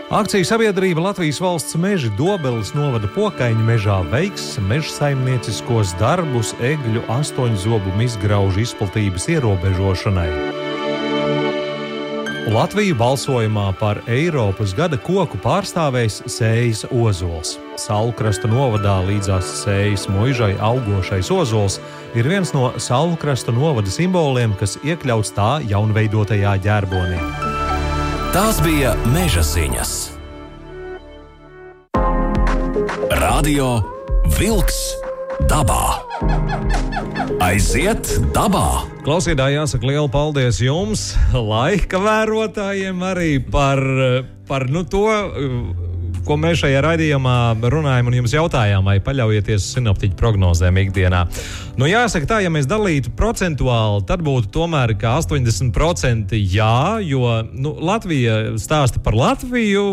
Akciju 0.07 0.45
sabiedrība 0.47 1.01
Latvijas 1.03 1.41
valsts 1.43 1.75
meža 1.75 2.07
Dobeles 2.15 2.69
novada 2.71 3.09
pokaiņu 3.11 3.63
mežā 3.67 3.97
veiks 4.07 4.53
meža 4.63 4.87
saimnieciskos 4.93 5.91
darbus 5.99 6.53
egļu 6.63 7.01
astoņu 7.11 7.59
zobu 7.59 7.91
izgraužu 8.05 8.63
izplatības 8.63 9.27
ierobežošanai. 9.35 10.29
Latviju 12.55 12.95
balsojumā 12.95 13.65
par 13.81 13.99
Eiropas 14.07 14.71
gada 14.71 14.95
koku 14.95 15.35
pārstāvēs 15.43 16.21
Sējas 16.23 16.85
ozols. 16.87 17.57
Saulkrasta 17.75 18.47
novadā 18.47 19.01
līdzās 19.09 19.51
Sējas 19.65 20.07
muižai 20.07 20.53
augošais 20.55 21.27
ozols 21.35 21.81
ir 22.15 22.31
viens 22.31 22.55
no 22.55 22.71
Saulkrasta 22.79 23.51
novada 23.51 23.91
simboliem, 23.91 24.55
kas 24.55 24.79
iekļauts 24.87 25.35
tā 25.35 25.57
jaunveidotajā 25.67 26.55
ģerbonī. 26.63 27.66
Tās 28.35 28.57
bija 28.59 28.91
meža 29.13 29.41
ziņas. 29.45 29.91
Radio 33.21 33.69
Wolks 34.35 34.79
dabā. 35.47 36.01
Aiziet 37.43 38.09
dabā! 38.35 38.83
Klausītāji, 39.07 39.55
jāsaka 39.55 39.87
liela 39.87 40.11
paldies 40.11 40.59
jums, 40.59 41.13
laika 41.31 42.01
vērotājiem, 42.03 43.03
arī 43.07 43.31
par, 43.39 43.79
par 44.49 44.67
nu, 44.75 44.83
to 44.83 45.07
ko 46.27 46.35
mēs 46.39 46.59
šajā 46.59 46.81
raidījumā 46.83 47.37
runājam 47.71 48.09
un 48.09 48.17
jums 48.19 48.33
jautājām, 48.35 48.83
vai 48.87 48.97
paļaujieties 49.03 49.61
uz 49.61 49.77
sinoptiķu 49.77 50.17
prognozēm 50.19 50.81
ikdienā. 50.83 51.23
Nu, 51.77 51.85
jāsaka, 51.85 52.25
tā, 52.25 52.37
ja 52.41 52.49
mēs 52.51 52.65
dalītu 52.67 53.11
procentuāli, 53.15 54.01
tad 54.09 54.23
būtu 54.25 54.49
tomēr 54.55 54.95
80% 54.97 56.33
jā, 56.41 56.97
jo 57.05 57.21
nu, 57.53 57.75
Latvija 57.85 58.57
stāsta 58.59 58.99
par 59.03 59.15
Latviju. 59.15 59.83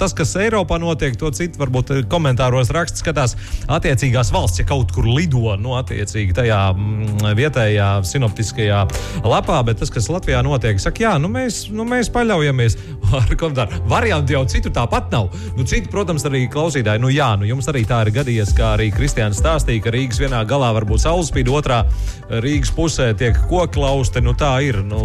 Tas, 0.00 0.14
kas 0.16 0.36
Eiropā 0.38 0.78
notiek, 0.80 1.16
to 1.18 1.32
citu 1.34 1.60
varbūt 1.60 1.92
komentāros 2.10 2.70
raksta, 2.72 3.02
skatās 3.02 3.34
attiecīgās 3.66 4.30
valsts, 4.32 4.62
ja 4.62 4.68
kaut 4.68 4.94
kur 4.94 5.08
lido, 5.10 5.56
nu, 5.60 5.74
attiecīgi 5.80 6.36
tajā 6.38 6.60
mm, 6.76 7.26
vietējā 7.36 7.90
sinoptiskajā 8.06 8.84
lapā, 9.26 9.58
bet 9.66 9.82
tas, 9.82 9.92
kas 9.92 10.08
Latvijā 10.12 10.44
notiek, 10.46 10.80
saka, 10.80 11.04
jā, 11.08 11.16
nu, 11.20 11.28
mēs, 11.32 11.66
nu, 11.74 11.84
mēs 11.90 12.12
paļaujamies 12.14 12.78
ar 13.20 13.34
komentāru. 13.34 13.82
Varianti 13.90 14.38
jau 14.38 14.46
citur 14.48 14.72
tāpat 14.78 15.10
nav. 15.12 15.28
Nu, 15.56 15.64
citi, 15.66 15.90
protams, 15.90 16.24
arī 16.28 16.44
klausītāji, 16.50 17.02
nu 17.02 17.10
jā, 17.12 17.32
nu 17.40 17.48
jums 17.48 17.68
arī 17.70 17.82
tā 17.88 18.02
ir 18.04 18.12
gadījies, 18.14 18.52
kā 18.56 18.74
arī 18.76 18.90
Kristiāns 18.94 19.40
stāstīja, 19.42 19.82
ka 19.84 19.92
Rīgas 19.94 20.20
vienā 20.22 20.42
galā 20.48 20.70
var 20.76 20.86
būt 20.88 21.02
saulespīd, 21.04 21.50
otrā 21.50 21.82
Rīgas 22.30 22.70
pusē 22.74 23.10
tiek 23.18 23.36
koklausti. 23.50 24.22
Nu, 24.22 24.34
tā 24.38 24.52
ir. 24.62 24.78
Nu, 24.86 25.00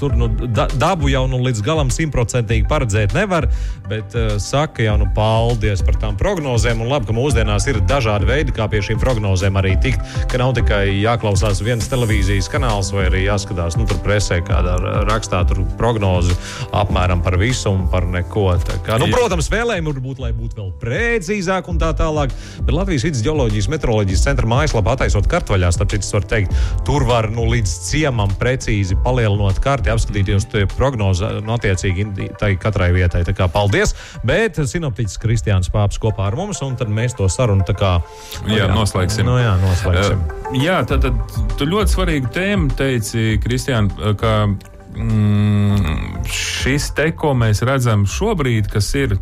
tur 0.00 0.14
nu, 0.16 0.28
da, 0.28 0.66
dabu 0.80 1.10
jau 1.12 1.26
nu, 1.30 1.42
līdz 1.44 1.60
galam 1.66 1.90
simtprocentīgi 1.92 2.64
paredzēt 2.70 3.12
nevar, 3.16 3.48
bet 3.90 4.16
uh, 4.16 4.36
saka 4.40 4.86
jau 4.86 4.96
nu 5.00 5.08
paldies 5.16 5.84
par 5.84 5.98
tām 6.00 6.16
prognozēm. 6.20 6.80
Un 6.80 6.92
labi, 6.92 7.10
ka 7.10 7.16
mūsdienās 7.16 7.68
ir 7.68 7.82
dažādi 7.88 8.28
veidi, 8.28 8.54
kā 8.56 8.68
pie 8.72 8.80
šīm 8.84 9.00
prognozēm 9.02 9.60
arī 9.60 9.74
tikt. 9.84 10.00
Ka 10.32 10.40
nav 10.40 10.54
tikai 10.56 10.86
jāklausās 11.02 11.60
viens 11.64 11.90
televīzijas 11.92 12.48
kanāls 12.52 12.92
vai 12.94 13.06
arī 13.10 13.26
jāskatās 13.26 13.76
nu, 13.76 13.86
tur 13.90 14.00
presē 14.04 14.40
kādā 14.46 14.78
rakstā 15.08 15.42
tur 15.48 15.62
prognozi 15.78 16.36
apmēram 16.76 17.22
par 17.24 17.36
visu 17.40 17.70
un 17.74 17.84
par 17.92 18.08
neko. 18.08 18.48
Kā, 18.86 18.96
nu, 18.98 19.06
protams, 19.12 19.46
vēlējumi 19.52 19.81
problēma 19.82 19.92
varbūt, 19.92 20.20
lai 20.22 20.32
būtu 20.32 20.58
vēl 20.58 20.70
precīzāk 20.80 21.68
un 21.68 21.78
tā 21.78 21.92
tālāk. 21.96 22.32
Bet 22.62 22.74
Latvijas 22.74 23.04
vidus 23.04 23.22
geoloģijas 23.24 23.68
meteoroloģijas 23.72 24.24
centra 24.24 24.46
mājaslapā 24.46 24.94
attaisot 24.94 25.26
kartvaļā, 25.30 25.72
starp 25.72 25.92
citu, 25.92 26.08
var 26.12 26.26
teikt, 26.28 26.54
tur 26.86 27.04
var 27.08 27.30
nu, 27.30 27.46
līdz 27.50 27.72
ciemam 27.88 28.30
precīzi 28.38 28.96
palielinot 29.02 29.58
karti, 29.62 29.90
apskatīties 29.92 30.48
prognozi 30.76 31.28
nu, 31.42 31.54
attiecīgi 31.56 32.06
katrai 32.62 32.92
vietai. 32.94 33.24
Tā 33.26 33.34
kā 33.36 33.48
paldies! 33.52 33.94
Bet 34.24 34.58
sinoptiķis 34.58 35.18
Kristiāns 35.22 35.72
Pāps 35.72 36.00
kopā 36.02 36.28
ar 36.30 36.36
mums, 36.38 36.62
un 36.62 36.76
tad 36.76 36.92
mēs 36.92 37.16
to 37.18 37.28
sarunu 37.32 37.66
tā 37.66 37.76
kā 37.78 37.94
nu, 38.46 38.54
jā, 38.54 38.66
jā, 38.66 38.70
noslēgsim. 38.72 39.26
Nu, 39.26 39.38
jā, 39.40 39.54
noslēgsim. 39.62 40.22
Uh, 40.22 40.60
jā, 40.62 40.82
tad, 40.88 41.06
tad 41.06 41.56
tu 41.58 41.68
ļoti 41.68 41.96
svarīgu 41.96 42.32
tēmu 42.34 42.76
teici, 42.78 43.38
Kristiān, 43.42 43.90
ka 44.20 44.34
mm, 44.48 46.22
šis 46.28 46.90
te, 46.96 47.10
ko 47.16 47.32
mēs 47.38 47.62
redzam 47.66 48.06
šobrīd, 48.08 48.70
kas 48.72 48.92
ir 48.98 49.16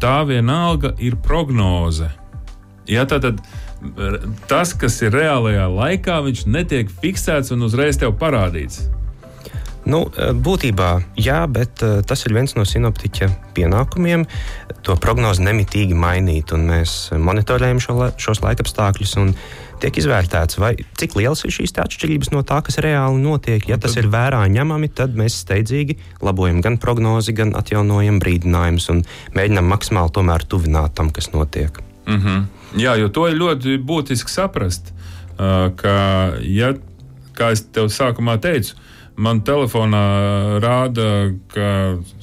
tā 0.00 0.20
vienalga 0.28 0.94
ir 0.98 1.18
prognoze. 1.24 2.10
Ja, 2.90 3.04
tad, 3.06 3.22
tad 3.22 3.42
tas, 4.50 4.72
kas 4.76 4.98
ir 5.04 5.14
reālajā 5.14 5.66
laikā, 5.72 6.20
viņš 6.26 6.46
netiek 6.50 6.90
fiksēts 7.02 7.52
un 7.54 7.68
uzreiz 7.68 8.00
tev 8.00 8.16
parādīts. 8.20 8.88
Nu, 9.90 10.04
būtībā 10.46 10.90
jā, 11.18 11.40
bet 11.50 11.82
uh, 11.86 12.00
tas 12.06 12.22
ir 12.26 12.36
viens 12.36 12.54
no 12.54 12.66
sinoptiķa 12.68 13.30
pienākumiem. 13.56 14.26
To 14.86 14.94
prognozi 15.00 15.44
nemitīgi 15.44 15.96
mainīt, 15.98 16.54
un 16.54 16.68
mēs 16.70 17.10
monitorējam 17.18 17.82
šo, 17.82 17.98
šos 18.20 18.44
laikapstākļus. 18.44 19.16
Un, 19.20 19.34
tiek 19.80 19.96
izvērtēts, 20.00 20.58
vai 20.60 20.72
cik 21.00 21.16
liels 21.18 21.42
ir 21.46 21.54
šīs 21.54 21.74
atšķirības 21.80 22.30
no 22.34 22.42
tā, 22.46 22.60
kas 22.64 22.78
reāli 22.84 23.20
notiek. 23.22 23.64
Ja 23.68 23.78
tas 23.80 23.96
ir 24.00 24.10
vērā 24.12 24.42
ņemami, 24.52 24.90
tad 24.96 25.16
mēs 25.18 25.40
steidzīgi 25.44 25.96
labojam 26.24 26.60
gan 26.64 26.78
prognozi, 26.82 27.34
gan 27.36 27.54
atjaunojam 27.58 28.20
brīdinājumus 28.22 28.90
un 28.92 29.02
mēģinam 29.36 29.70
maksimāli 29.72 30.14
tomēr 30.16 30.44
tuvināt 30.50 30.96
tam, 30.98 31.12
kas 31.14 31.32
notiek. 31.32 31.80
Mm 32.06 32.20
-hmm. 32.20 32.44
Jā, 32.80 32.96
jo 33.00 33.08
to 33.08 33.28
ir 33.28 33.36
ļoti 33.36 33.78
būtiski 33.82 34.30
saprast, 34.30 34.92
uh, 34.92 35.70
ka, 35.76 36.32
ja, 36.42 36.74
kā 37.34 37.52
es 37.52 37.64
tev 37.72 37.88
sākumā 37.88 38.38
teicu, 38.40 38.74
man 39.20 39.42
telefonā 39.46 40.02
rāda, 40.62 41.06
ka 41.52 41.70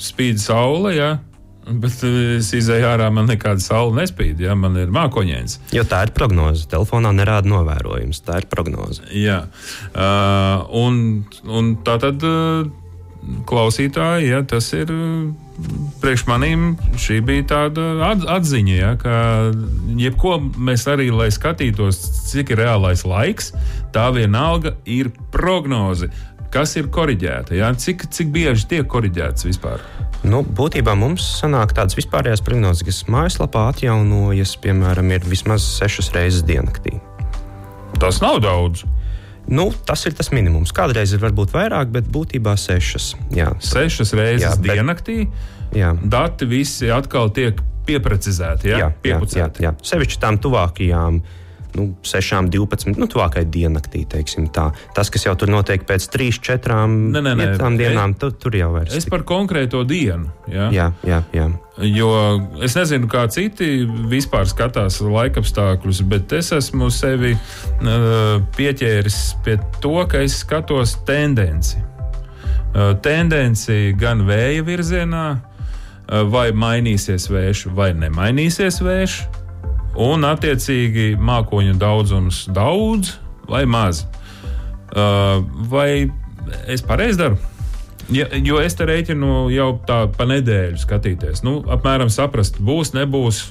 spīd 0.02 0.42
saule. 0.42 0.94
Ja? 0.98 1.12
Bet 1.68 2.00
es 2.08 2.54
izēju 2.56 2.88
ārā, 2.88 3.10
man 3.12 3.28
nekāda 3.28 3.60
saule 3.64 3.98
nespīd, 4.00 4.40
ja 4.40 4.56
man 4.56 4.78
ir 4.80 4.92
mākoņdienas. 4.96 5.60
Jo 5.76 5.84
tā 5.88 6.06
ir 6.08 6.14
prognoze. 6.16 6.68
Telefonā 6.72 7.12
nerāda 7.16 7.52
novērojums. 7.52 8.24
Tā 8.24 8.42
ir 8.42 8.48
prognoze. 8.52 9.04
Jā, 9.12 9.42
uh, 9.92 10.64
un, 10.80 11.26
un 11.44 11.74
tā 11.84 11.98
tad 12.04 12.24
uh, 12.24 12.70
klausītāji, 13.50 14.32
ja, 14.32 14.42
tas 14.48 14.72
ir. 14.78 14.94
Priekš 15.98 16.28
manīm 16.30 16.76
šī 17.02 17.16
bija 17.26 17.44
tāda 17.50 18.12
atziņa, 18.36 18.74
ja, 18.78 18.92
ka 19.02 19.16
jebko 19.98 20.36
mēs 20.54 20.84
arī, 20.86 21.08
lai 21.10 21.32
skatītos, 21.34 21.98
cik 22.30 22.54
ir 22.54 22.62
reālais 22.62 23.02
laiks, 23.10 23.50
tā 23.96 24.06
vienalga 24.14 24.76
ir 24.86 25.10
prognoze 25.34 26.12
kas 26.54 26.76
ir 26.80 26.90
korģēta? 26.94 27.56
Ja? 27.58 27.72
Cik, 27.76 28.08
cik 28.14 28.32
bieži 28.34 28.68
tiek 28.72 28.88
korģēts 28.90 29.48
vispār? 29.48 29.84
Nu, 30.28 30.42
būtībā 30.42 30.96
mums 30.98 31.24
sanāk 31.38 31.76
tādas 31.78 31.98
vispārējās 31.98 32.42
prognozes, 32.46 32.84
kas 32.88 33.04
mājaslapā 33.12 33.68
atjaunojas, 33.72 34.56
piemēram, 34.64 35.14
ir 35.14 35.28
vismaz 35.30 35.66
sešas 35.78 36.12
reizes 36.16 36.46
diennaktī. 36.48 36.98
Tas 38.02 38.20
nav 38.24 38.42
daudz. 38.44 38.84
Nu, 39.48 39.70
tas 39.88 40.04
ir 40.10 40.16
tas 40.18 40.34
minimums. 40.36 40.74
Kādreiz 40.76 41.14
ir 41.16 41.22
varbūt 41.24 41.54
vairāk, 41.56 41.94
bet 41.94 42.10
būtībā 42.12 42.58
sešas. 42.60 43.14
Jā. 43.32 43.54
Sešas 43.64 44.12
reizes 44.18 44.50
jā, 44.50 44.54
bet, 44.60 44.74
diennaktī. 44.74 45.18
Jā. 45.78 45.94
Dati 46.04 46.48
visi 46.50 46.92
atkal 46.92 47.32
tiek 47.36 47.62
pieprecizēti. 47.88 48.74
Jā, 48.74 48.92
jā, 49.08 49.20
jā, 49.32 49.52
jā. 49.64 49.72
Sevišķi 49.88 50.20
tām 50.20 50.42
tuvākajām 50.44 51.22
uh, 51.22 51.44
nu, 51.76 51.96
6, 52.02 52.50
12, 52.54 52.96
nu, 52.98 53.08
tuvākai 53.10 53.44
diennaktī. 53.50 54.04
Tas, 54.08 55.12
kas 55.14 55.26
jau 55.28 55.34
tur 55.40 55.52
notiek 55.52 55.84
pēc 55.88 56.08
3, 56.14 56.40
4 56.48 56.78
ne, 56.88 57.22
ne, 57.22 57.36
ne. 57.36 57.72
dienām, 57.80 58.16
tu, 58.20 58.32
tur 58.32 58.56
jau 58.58 58.72
vairs. 58.76 58.96
Es 58.98 59.08
par 59.10 59.26
konkrēto 59.28 59.84
dienu. 59.88 60.30
Ja? 60.52 60.70
Jā, 60.74 60.92
jā, 61.08 61.22
jā. 61.36 61.50
Jo 61.86 62.10
es 62.66 62.74
nezinu, 62.78 63.10
kā 63.12 63.28
citi 63.30 63.86
vispār 64.10 64.48
skatās 64.50 64.98
laikapstākļus, 65.04 66.02
bet 66.10 66.34
es 66.40 66.50
esmu 66.56 66.90
sevi 66.94 67.36
uh, 67.36 68.40
pieķēris 68.58 69.20
pie 69.46 69.60
to, 69.84 70.00
ka 70.10 70.24
es 70.26 70.40
skatos 70.42 70.98
tendenci. 71.08 71.84
Uh, 72.74 72.96
tendenci 73.04 73.94
gan 73.98 74.26
vēja 74.26 74.66
virzienā, 74.66 75.28
uh, 75.38 76.24
vai 76.34 76.50
mainīsies 76.50 77.30
vējš, 77.30 77.68
vai 77.78 77.92
nemainīsies 77.98 78.82
vējš 78.82 79.22
un 79.98 80.26
attiecīgi 80.28 81.16
mākoņu 81.20 81.78
daudzums 81.82 82.46
daudz 82.54 83.16
vai 83.50 83.66
maz. 83.70 84.06
Uh, 84.88 85.44
vai 85.70 86.08
es 86.68 86.84
pareizi 86.86 87.20
daru? 87.20 87.38
Ja, 88.14 88.30
jo 88.40 88.62
es 88.64 88.76
te 88.80 88.86
rēķinu 88.88 89.50
jau 89.52 89.72
tā 89.88 90.06
pa 90.16 90.28
nedēļu 90.30 90.80
skatīties. 90.80 91.42
Nu, 91.44 91.60
apmēram 91.76 92.12
saprast, 92.14 92.62
būs, 92.64 92.94
nebūs. 92.96 93.42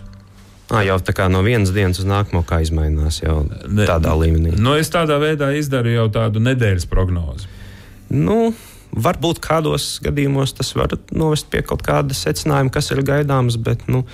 À, 0.72 0.80
jau 0.82 0.96
tā 0.98 1.12
kā 1.14 1.28
no 1.30 1.42
vienas 1.46 1.70
dienas 1.76 2.00
uz 2.02 2.08
nākamo 2.08 2.40
kā 2.46 2.62
izmainās 2.64 3.20
jau 3.20 3.44
Ne- 3.68 3.84
tādā 3.86 4.16
līmenī. 4.18 4.56
Nu, 4.58 4.72
es 4.74 4.88
tādā 4.90 5.20
veidā 5.22 5.52
izdaru 5.54 5.92
jau 5.92 6.06
tādu 6.10 6.40
nedēļas 6.42 6.88
prognozi. 6.90 7.46
Nu, 8.10 8.54
varbūt 8.92 9.40
kādos 9.44 9.96
gadījumos 10.04 10.54
tas 10.56 10.74
var 10.78 10.94
novest 11.12 11.50
pie 11.52 11.62
kaut 11.66 11.82
kāda 11.86 12.14
secinājuma, 12.16 12.72
kas 12.72 12.90
ir 12.94 13.02
gaidāms, 13.06 13.56
bet 13.58 13.86
nu, 13.90 14.04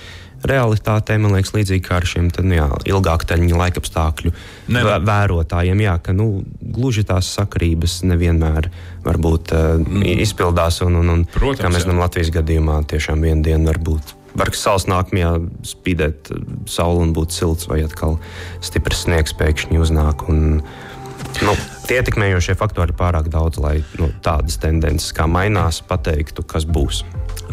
realitātē 0.43 1.15
man 1.23 1.37
liekas 1.37 1.53
līdzīgi 1.55 1.83
kā 1.85 2.01
ar 2.01 2.07
šiem 2.07 2.25
tad, 2.35 2.43
nu, 2.49 2.57
jā, 2.57 2.65
ilgāktermiņa 2.91 3.59
laikapstākļu 3.61 4.33
Nevar. 4.75 4.97
vē- 4.99 5.05
vērotājiem. 5.07 5.83
Jā, 5.85 5.93
ka 6.03 6.11
nu, 6.15 6.43
gluži 6.59 7.05
tās 7.07 7.29
sakarības 7.37 8.01
nevienmēr 8.09 8.67
varbūt 9.05 9.53
uh, 9.55 10.01
izpildās. 10.17 10.81
Un, 10.83 10.99
un, 10.99 11.13
un, 11.15 11.23
Protams, 11.31 11.61
kā 11.63 11.71
mēs 11.71 11.87
zinām, 11.87 12.01
Latvijas 12.03 12.33
gadījumā 12.35 12.81
tiešām 12.91 13.23
vienu 13.23 13.45
dienu 13.47 13.71
var 13.71 13.79
būt. 13.87 14.13
Var 14.35 14.49
salas 14.57 14.87
nākamajā 14.91 15.31
spīdēt 15.69 16.33
uh, 16.35 16.43
saule 16.67 17.05
un 17.07 17.15
būt 17.15 17.31
silts, 17.39 17.69
vai 17.71 17.79
atkal 17.87 18.19
stiprs 18.59 19.05
sniegs 19.07 19.35
pēkšņi 19.39 19.79
uznāk. 19.79 20.27
Un, 20.27 20.59
nu, 21.41 21.55
tie 21.87 21.99
ietekmējošie 22.01 22.55
faktori 22.59 22.93
ir 22.93 22.99
pārāk 22.99 23.29
daudz, 23.33 23.59
lai 23.61 23.79
nu, 23.99 24.11
tādas 24.25 24.59
tendences 24.61 25.13
kā 25.15 25.25
mainās, 25.29 25.81
pateiktu, 25.87 26.45
kas 26.45 26.67
būs. 26.69 27.03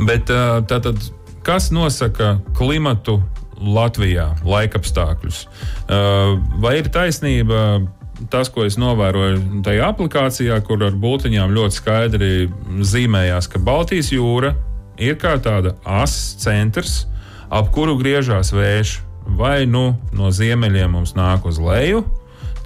Bet 0.06 0.30
tātad, 0.70 1.00
kas 1.46 1.70
nosaka 1.74 2.36
klimatu 2.58 3.20
Latvijā, 3.60 4.30
laikapstākļus? 4.44 5.44
Vai 6.62 6.76
ir 6.80 6.92
taisnība? 6.92 7.80
Tas, 8.32 8.50
ko 8.52 8.66
es 8.68 8.76
novēroju 8.76 9.62
tajā 9.64 9.86
aplikācijā, 9.94 10.58
kur 10.64 10.82
ar 10.84 10.96
būtiņām 11.00 11.54
ļoti 11.56 11.76
skaidri 11.76 12.32
zīmējās, 12.84 13.48
ka 13.48 13.60
Baltijas 13.64 14.10
jūra 14.12 14.52
ir 15.00 15.16
kā 15.20 15.38
tāda 15.40 15.72
asa 15.88 16.36
centrs, 16.42 17.06
ap 17.48 17.72
kuru 17.72 17.96
griežās 18.00 18.52
vējš. 18.52 18.98
Vai 19.40 19.64
nu 19.68 19.94
no 20.16 20.30
ziemeļiem 20.34 20.96
mums 20.96 21.14
nāk 21.16 21.44
uz 21.48 21.60
leju, 21.62 22.02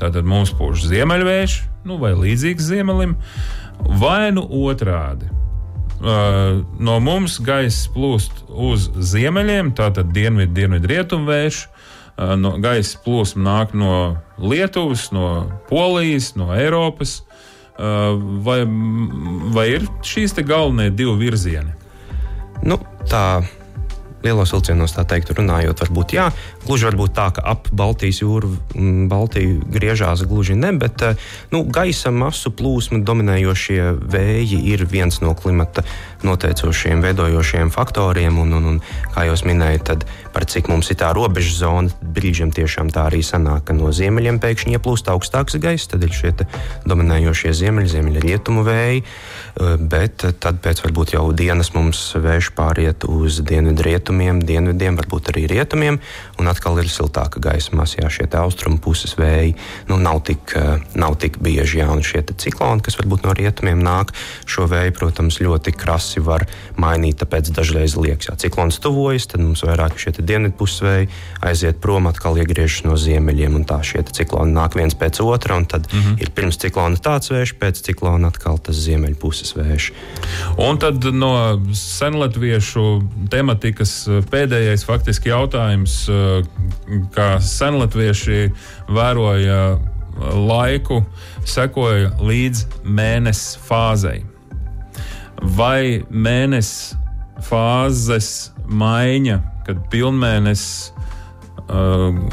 tātad 0.00 0.26
mums 0.28 0.52
pūš 0.56 0.86
ziemeļvējš, 0.90 1.56
nu, 1.88 1.98
vai 2.00 2.12
līdzīgs 2.18 2.68
ziemelim, 2.70 3.16
vai 4.00 4.32
nu 4.34 4.44
otrādi. 4.64 5.30
Uh, 6.04 6.64
no 6.82 6.98
mums 7.00 7.38
gaisa 7.40 7.88
plūst 7.94 8.44
uz 8.50 8.90
ziemeļiem, 9.12 9.70
tātad 9.78 10.10
dienvidu, 10.12 10.52
dienvidu 10.56 10.90
rietumu 10.90 11.30
vējš. 11.30 11.60
Uh, 12.14 12.34
no 12.38 12.56
gaisa 12.62 12.98
plūsma 13.02 13.42
nāk 13.46 13.72
no 13.78 13.94
Lietuvas, 14.38 15.08
no 15.14 15.28
Polijas, 15.70 16.34
no 16.38 16.50
Eiropas. 16.54 17.22
Uh, 17.74 18.20
vai, 18.44 18.60
vai 19.54 19.68
ir 19.78 19.88
šīs 20.06 20.36
galvenie 20.44 20.92
divi 20.94 21.16
virzieni? 21.24 21.72
Nu, 22.62 22.78
tā 23.10 23.42
lielos 24.24 24.52
vilcienos, 24.54 24.94
tā 24.96 25.04
teikt, 25.08 25.32
runājot, 25.36 25.84
varbūt 25.84 26.16
jā. 26.16 26.28
Gluži 26.64 26.88
varbūt 26.88 27.14
tā, 27.16 27.28
ka 27.36 27.44
ap 27.54 27.68
Baltijas 27.74 28.22
jūru 28.22 28.54
Baltiju 29.10 29.60
griežās 29.74 30.24
gluži 30.28 30.56
ne, 30.58 30.72
bet 30.80 31.04
eh, 31.04 31.20
nu, 31.52 31.64
gaisa 31.68 32.12
masu 32.14 32.52
plūsma 32.54 33.02
dominējošie 33.04 33.80
vēji 34.14 34.60
ir 34.72 34.86
viens 34.90 35.20
no 35.24 35.34
klimata 35.38 35.84
noteicošiem, 36.24 37.02
veidojošiem 37.04 37.70
faktoriem. 37.74 38.38
Un, 38.40 38.56
un, 38.56 38.68
un, 38.72 38.80
kā 39.14 39.26
jau 39.28 39.36
minēju, 39.44 39.82
tad 39.84 40.06
par 40.34 40.46
cik 40.48 40.70
mums 40.72 40.90
ir 40.90 40.98
tā 41.02 41.12
robeža 41.16 41.54
zona, 41.60 41.92
brīžiem 42.16 42.52
tiešām 42.54 42.90
tā 42.94 43.08
arī 43.10 43.20
sanāk, 43.26 43.66
ka 43.68 43.76
no 43.76 43.92
ziemeļiem 43.94 44.40
pēkšņi 44.42 44.78
ieplūst 44.78 45.10
augstāks 45.12 45.58
gaiss, 45.62 45.90
tad 45.90 46.04
ir 46.06 46.14
šie 46.14 46.32
dominējošie 46.88 47.52
ziemeļi, 47.60 47.92
ziemeļa 47.92 48.24
rietumu 48.24 48.64
vēji. 48.66 49.04
Eh, 49.60 49.76
Bet 49.78 50.24
tad 50.40 50.60
pēc 50.64 50.82
varbūt 50.84 51.14
jau 51.14 51.24
dienas 51.36 51.72
mums 51.74 52.00
vējš 52.18 52.50
pāriet 52.56 53.04
uz 53.08 53.40
dienvidu 53.46 53.84
rietumiem, 53.86 54.40
dienvidiem, 54.42 54.96
varbūt 54.98 55.30
arī 55.32 55.46
rietumiem, 55.50 55.98
un 56.38 56.50
atkal 56.50 56.78
ir 56.82 56.88
siltāka 56.90 57.40
gaisa 57.42 57.76
masa, 57.76 58.02
jā, 58.02 58.10
šie 58.10 58.28
austrumu 58.40 58.78
puses 58.82 59.14
vēji 59.18 59.54
nu, 59.88 59.98
nav, 60.00 60.22
tik, 60.26 60.54
eh, 60.56 60.82
nav 60.94 61.18
tik 61.22 61.38
bieži, 61.38 61.80
jā, 61.82 61.88
un 61.92 62.02
šie 62.02 62.22
cikloni, 62.24 62.82
kas 62.82 62.98
varbūt 63.00 63.24
no 63.26 63.34
rietumiem 63.36 63.80
nāk, 63.82 64.14
šo 64.46 64.66
vēju, 64.70 64.94
protams, 64.96 65.40
ļoti 65.40 65.74
krasi 65.76 66.20
var 66.24 66.46
mainīt, 66.80 67.20
tāpēc 67.22 67.52
dažreiz 67.54 67.96
liekas, 67.96 68.30
ja 68.30 68.36
ciklons 68.40 68.80
tuvojas, 68.82 69.28
tad 69.30 69.40
mums 69.44 69.62
vairāk 69.66 69.98
šie 70.00 70.16
te 70.16 70.22
dienvidu 70.26 70.56
puses 70.58 70.82
vēji 70.84 71.10
aiziet 71.44 71.80
prom, 71.80 72.08
atkal 72.10 72.38
iegriežas 72.40 72.84
no 72.88 72.96
ziemeļiem, 73.00 73.54
un 73.58 73.66
tā 73.68 73.80
šie 73.86 74.04
cikloni 74.14 74.54
nāk 74.54 74.76
viens 74.78 74.96
pēc 74.98 75.20
otra, 75.24 75.56
un 75.56 75.66
tad 75.66 75.88
mm 75.92 76.00
-hmm. 76.00 76.22
ir 76.22 76.30
pirms 76.30 76.58
ciklona 76.58 76.96
tāds 76.96 77.30
vējš, 77.30 77.54
pēc 77.60 77.82
ciklona 77.86 78.28
atkal 78.28 78.58
tas 78.58 78.76
ziemeļu 78.76 79.16
puses 79.44 79.56
vējš. 79.58 79.88
Un 80.58 80.78
tad 80.78 81.04
no 81.12 81.60
senlatviešu 81.74 82.84
tematikas 83.30 83.92
eh, 84.08 84.22
pēdējais 84.30 84.84
faktiski 84.86 85.30
jautājums, 85.32 86.08
eh, 86.08 86.44
kā 87.14 87.38
senlatvieši 87.40 88.52
vēroja 88.88 89.60
eh, 89.74 89.90
laiku, 90.48 91.04
sekoja 91.44 92.14
līdz 92.20 92.66
mēnesis 92.84 93.58
fāzei. 93.68 94.24
Vai 95.42 96.04
mēnesis 96.08 96.94
fāzes 97.44 98.52
maiņa, 98.64 99.40
kad 99.66 99.80
pilnmēnesis, 99.92 100.92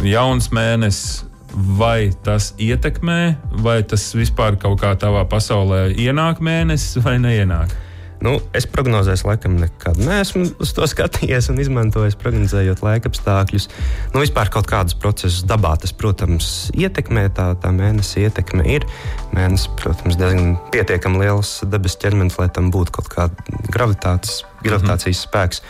jauns 0.05 0.49
mēnesis, 0.53 1.24
vai 1.54 2.12
tas 2.24 2.54
ietekmē, 2.60 3.36
vai 3.64 3.82
tas 3.84 4.10
vispār 4.16 4.58
kaut 4.62 4.82
kā 4.82 4.95
tavā 4.99 5.24
pasaulē 5.30 5.89
ienāk 5.95 6.43
mēnesis 6.43 7.02
vai 7.04 7.18
neienāk? 7.22 7.74
Nu, 8.22 8.36
es 8.54 8.68
prognozēju, 8.70 9.26
laikam, 9.26 9.56
nekad 9.58 9.97
neesmu 9.97 10.43
uz 10.62 10.72
to 10.78 10.86
skatījies 10.86 11.47
un 11.49 11.58
izmantojis, 11.62 12.18
prognozējot 12.22 12.84
laika 12.86 13.10
apstākļus. 13.10 13.66
Nu, 14.14 14.22
vispār 14.22 14.52
kaut 14.54 14.70
kādus 14.70 14.93
procesus 14.93 15.41
dabā 15.49 15.74
tas, 15.82 15.93
protams, 15.97 16.70
ietekmē. 16.78 17.26
Tā, 17.34 17.47
tā 17.58 17.72
mēnesis 17.74 18.20
ietekme 18.28 18.68
ir. 18.70 18.86
Mēnesis, 19.34 19.72
protams, 19.82 20.20
diezgan 20.22 20.54
pietiekami 20.70 21.24
liels 21.24 21.56
debesu 21.74 21.97
ķermenis, 22.06 22.38
lai 22.38 22.52
tam 22.54 22.70
būtu 22.74 22.93
kaut 22.99 23.10
kāda 23.10 23.58
gravitācijas, 23.74 24.45
gravitācijas 24.62 25.18
mm 25.18 25.18
-hmm. 25.18 25.26
spēks. 25.26 25.66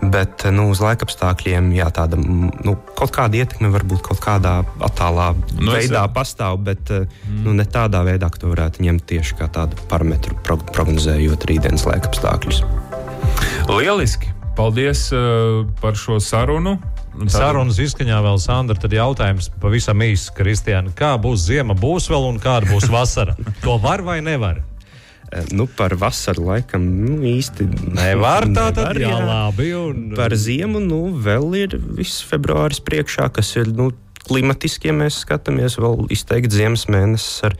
Bet 0.00 0.46
nu, 0.48 0.70
uz 0.72 0.80
laika 0.80 1.04
apstākļiem 1.04 1.66
jā, 1.76 1.86
tāda 1.92 2.16
nu, 2.16 2.72
kaut 2.96 3.12
kāda 3.12 3.36
ietekme 3.42 3.68
var 3.68 3.84
būt 3.84 4.00
kaut 4.06 4.22
kādā 4.24 4.62
attālā 4.80 5.34
Nu, 5.36 5.66
nu, 5.66 5.74
es- 5.76 5.90
veidā 5.90 6.06
pastāv, 6.14 6.56
bet 6.64 6.88
mm. 6.88 7.42
nu, 7.44 7.52
ne 7.52 7.66
tādā 7.68 8.00
veidā, 8.06 8.30
ka 8.32 8.40
to 8.40 8.52
varētu 8.54 8.80
ņemt 8.86 9.04
tieši 9.12 9.36
kā 9.36 9.50
tādu 9.52 9.76
parametru, 9.92 10.38
prog 10.46 10.64
prognozējot 10.72 11.44
rītdienas 11.50 11.84
laika 11.88 12.08
apstākļus. 12.08 12.62
Lieliski! 13.68 14.32
Paldies 14.56 15.06
uh, 15.12 15.66
par 15.80 15.94
šo 15.96 16.18
sarunu. 16.20 16.78
Tad- 17.20 17.30
Sarunas 17.34 17.78
izskaņā 17.82 18.18
vēl 18.24 18.38
Sandra. 18.40 18.76
Tad 18.80 18.92
jautājums 18.94 19.50
pavisam 19.60 20.00
īsts, 20.04 20.32
Kristiāna. 20.36 20.92
Kā 20.96 21.14
būs 21.20 21.44
ziema, 21.48 21.74
būs 21.76 22.08
vēl 22.10 22.28
un 22.28 22.40
kāda 22.42 22.70
būs 22.70 22.88
vasara? 22.92 23.36
To 23.64 23.76
var 23.82 24.02
vai 24.06 24.20
nevar? 24.24 24.62
Eh, 25.30 25.44
Nu, 25.54 25.66
par 25.66 25.94
vasaru 25.94 26.48
laikam 26.48 26.82
nu, 26.82 27.20
īsti 27.22 27.66
Nevar 27.94 28.48
tā 28.50 28.70
tad. 28.74 28.96
Nevar, 28.96 28.98
Jā, 28.98 29.10
jā. 29.14 29.26
labi. 29.28 29.68
Un, 29.78 30.00
Par 30.18 30.34
ziemu 30.34 30.82
nu, 30.82 31.02
vēl 31.14 31.54
ir 31.60 31.76
viss 31.78 32.24
februāris 32.26 32.82
priekšā, 32.82 33.28
kas 33.34 33.54
ir 33.60 33.70
nu, 33.70 33.90
klimatiski, 34.26 34.90
ja 34.90 34.94
mēs 34.96 35.22
skatāmies, 35.24 35.78
vēl 35.80 36.04
izteikti 36.12 36.58
ziemas 36.60 36.86
mēnesis 36.90 37.44
ar, 37.48 37.56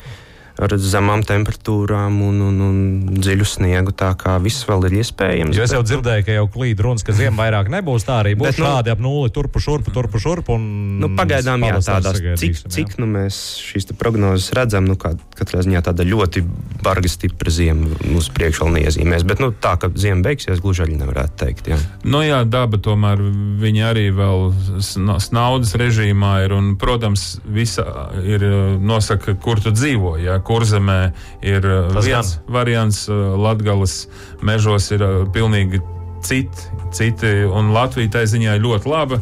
ar 0.60 0.74
zemām 0.80 1.22
temperatūrām 1.26 2.20
un, 2.26 2.40
un, 2.48 2.60
un 2.66 2.78
dziļu 3.20 3.46
sniegu. 3.48 3.94
Tā 3.96 4.12
kā 4.20 4.36
viss 4.42 4.66
vēl 4.68 4.88
ir 4.90 4.98
iespējams. 5.00 5.56
Jo 5.56 5.64
es 5.66 5.74
jau 5.74 5.82
nu, 5.82 5.88
dzirdēju, 5.88 6.26
ka 6.26 6.36
jau 6.36 6.46
klīd 6.52 6.82
runas, 6.84 7.04
ka 7.06 7.14
ziema 7.16 7.44
vairāk 7.44 7.70
nebūs. 7.72 8.06
Tā 8.08 8.20
arī 8.24 8.34
būs 8.38 8.50
Bet, 8.52 8.60
nu, 8.60 8.66
šādi 8.68 8.92
ap 8.94 9.02
nulli, 9.02 9.32
turpu 9.34 9.62
šurpu, 9.62 9.94
turpu 9.94 10.20
šurpu. 10.22 10.56
un 10.58 10.68
Nu, 11.00 11.08
pagaidām, 11.16 11.62
jā, 11.64 11.78
tādās, 11.80 12.18
cik, 12.40 12.58
jā. 12.60 12.70
cik 12.74 12.96
nu, 13.00 13.06
mēs 13.08 13.36
šīs 13.64 13.88
prognozes 13.96 14.50
redzam, 14.56 14.84
nu, 14.84 14.98
kā, 15.00 15.14
katrā 15.38 15.62
ziņā 15.64 15.80
tāda 15.86 16.04
ļoti 16.04 16.42
barga, 16.84 17.08
stipra 17.08 17.52
zima 17.52 17.88
uz 18.16 18.28
priekšu 18.34 18.66
vēl 18.66 18.74
neiezīmēs. 18.78 19.24
Bet 19.28 19.40
nu, 19.40 19.48
tā, 19.56 19.76
ka 19.80 19.88
zima 19.96 20.20
beigsies, 20.26 20.60
gluži 20.60 20.84
arī 20.84 20.98
nevarētu 21.00 21.38
teikt. 21.40 21.70
Jā. 21.72 21.78
Nu, 22.04 22.20
jā, 22.26 22.42
daba 22.44 22.76
tomēr 22.80 23.22
viņi 23.62 23.84
arī 23.86 24.06
vēl 24.12 24.50
sna- 24.84 25.18
naudas 25.32 25.72
režīmā 25.80 26.34
ir. 26.44 26.52
Un, 26.56 26.74
protams, 26.80 27.38
visa 27.48 27.86
ir 28.20 28.44
nosaka, 28.80 29.34
kur 29.40 29.60
tu 29.62 29.72
dzīvo. 29.72 30.16
Jā, 30.20 30.36
kur 30.50 30.66
zemē 30.66 30.98
ir 31.46 31.62
uh, 31.62 31.92
Tas 31.94 32.08
viens 32.10 32.34
gan. 32.34 32.54
variants, 32.58 33.04
uh, 33.06 33.36
Latgales 33.38 34.08
mežos 34.42 34.90
ir 34.90 35.04
uh, 35.06 35.12
pilnīgi 35.30 35.78
citi, 36.26 36.66
citi. 36.96 37.30
Un 37.46 37.70
Latvija 37.76 38.18
tai 38.18 38.26
ziņā 38.30 38.58
ir 38.58 38.64
ļoti 38.66 38.90
laba. 38.90 39.20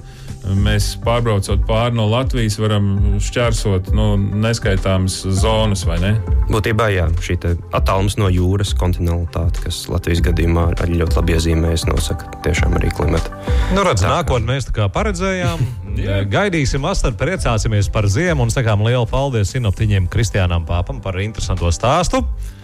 Mēs 0.49 0.93
pārbraucot 1.05 1.65
pāri 1.69 1.97
no 1.99 2.07
Latvijas, 2.09 2.57
varam 2.61 3.19
šķērsot 3.21 3.91
nu, 3.97 4.07
neskaitāmas 4.17 5.21
zonas, 5.37 5.83
vai 5.89 5.99
ne? 6.01 6.13
Būtībā 6.49 6.89
jā, 6.95 7.09
šī 7.25 7.37
te 7.43 7.53
attālums 7.77 8.17
no 8.21 8.31
jūras, 8.33 8.73
kontinentalitāte, 8.79 9.67
kas 9.67 9.83
Latvijas 9.93 10.23
gadījumā 10.25 10.71
arī 10.79 11.03
ļoti 11.03 11.19
labi 11.19 11.37
iezīmējas, 11.37 11.89
nosaka 11.91 12.31
tiešām 12.47 12.79
arī 12.81 12.93
klimatu. 12.97 13.35
Nu, 13.77 13.85
redz, 13.85 14.07
nākotnē 14.07 14.55
mēs 14.55 14.71
tā 14.71 14.77
kā 14.79 14.89
paredzējām. 14.95 15.65
Gaidīsim 16.35 16.87
vasaru, 16.87 17.19
priecāsimies 17.21 17.91
par 17.93 18.09
ziemu 18.09 18.47
un 18.47 18.55
sakām 18.55 18.87
lielu 18.87 19.05
paldies 19.11 19.53
sinoptiņiem 19.57 20.09
Kristiānam 20.13 20.65
Pāpam 20.69 21.03
par 21.05 21.19
interesantu 21.21 21.73
stāstu. 21.75 22.23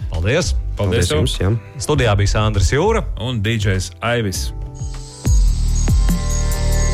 Paldies! 0.09 0.55
Paldies, 0.79 1.09
Paldies 1.11 1.11
jums! 1.11 1.39
Jā. 1.41 1.55
Studijā 1.81 2.17
bija 2.17 2.37
Sandrs 2.37 2.71
Jūra. 2.73 3.05
Un 3.21 3.43
DJs 3.45 3.97
Aivis. 4.05 4.47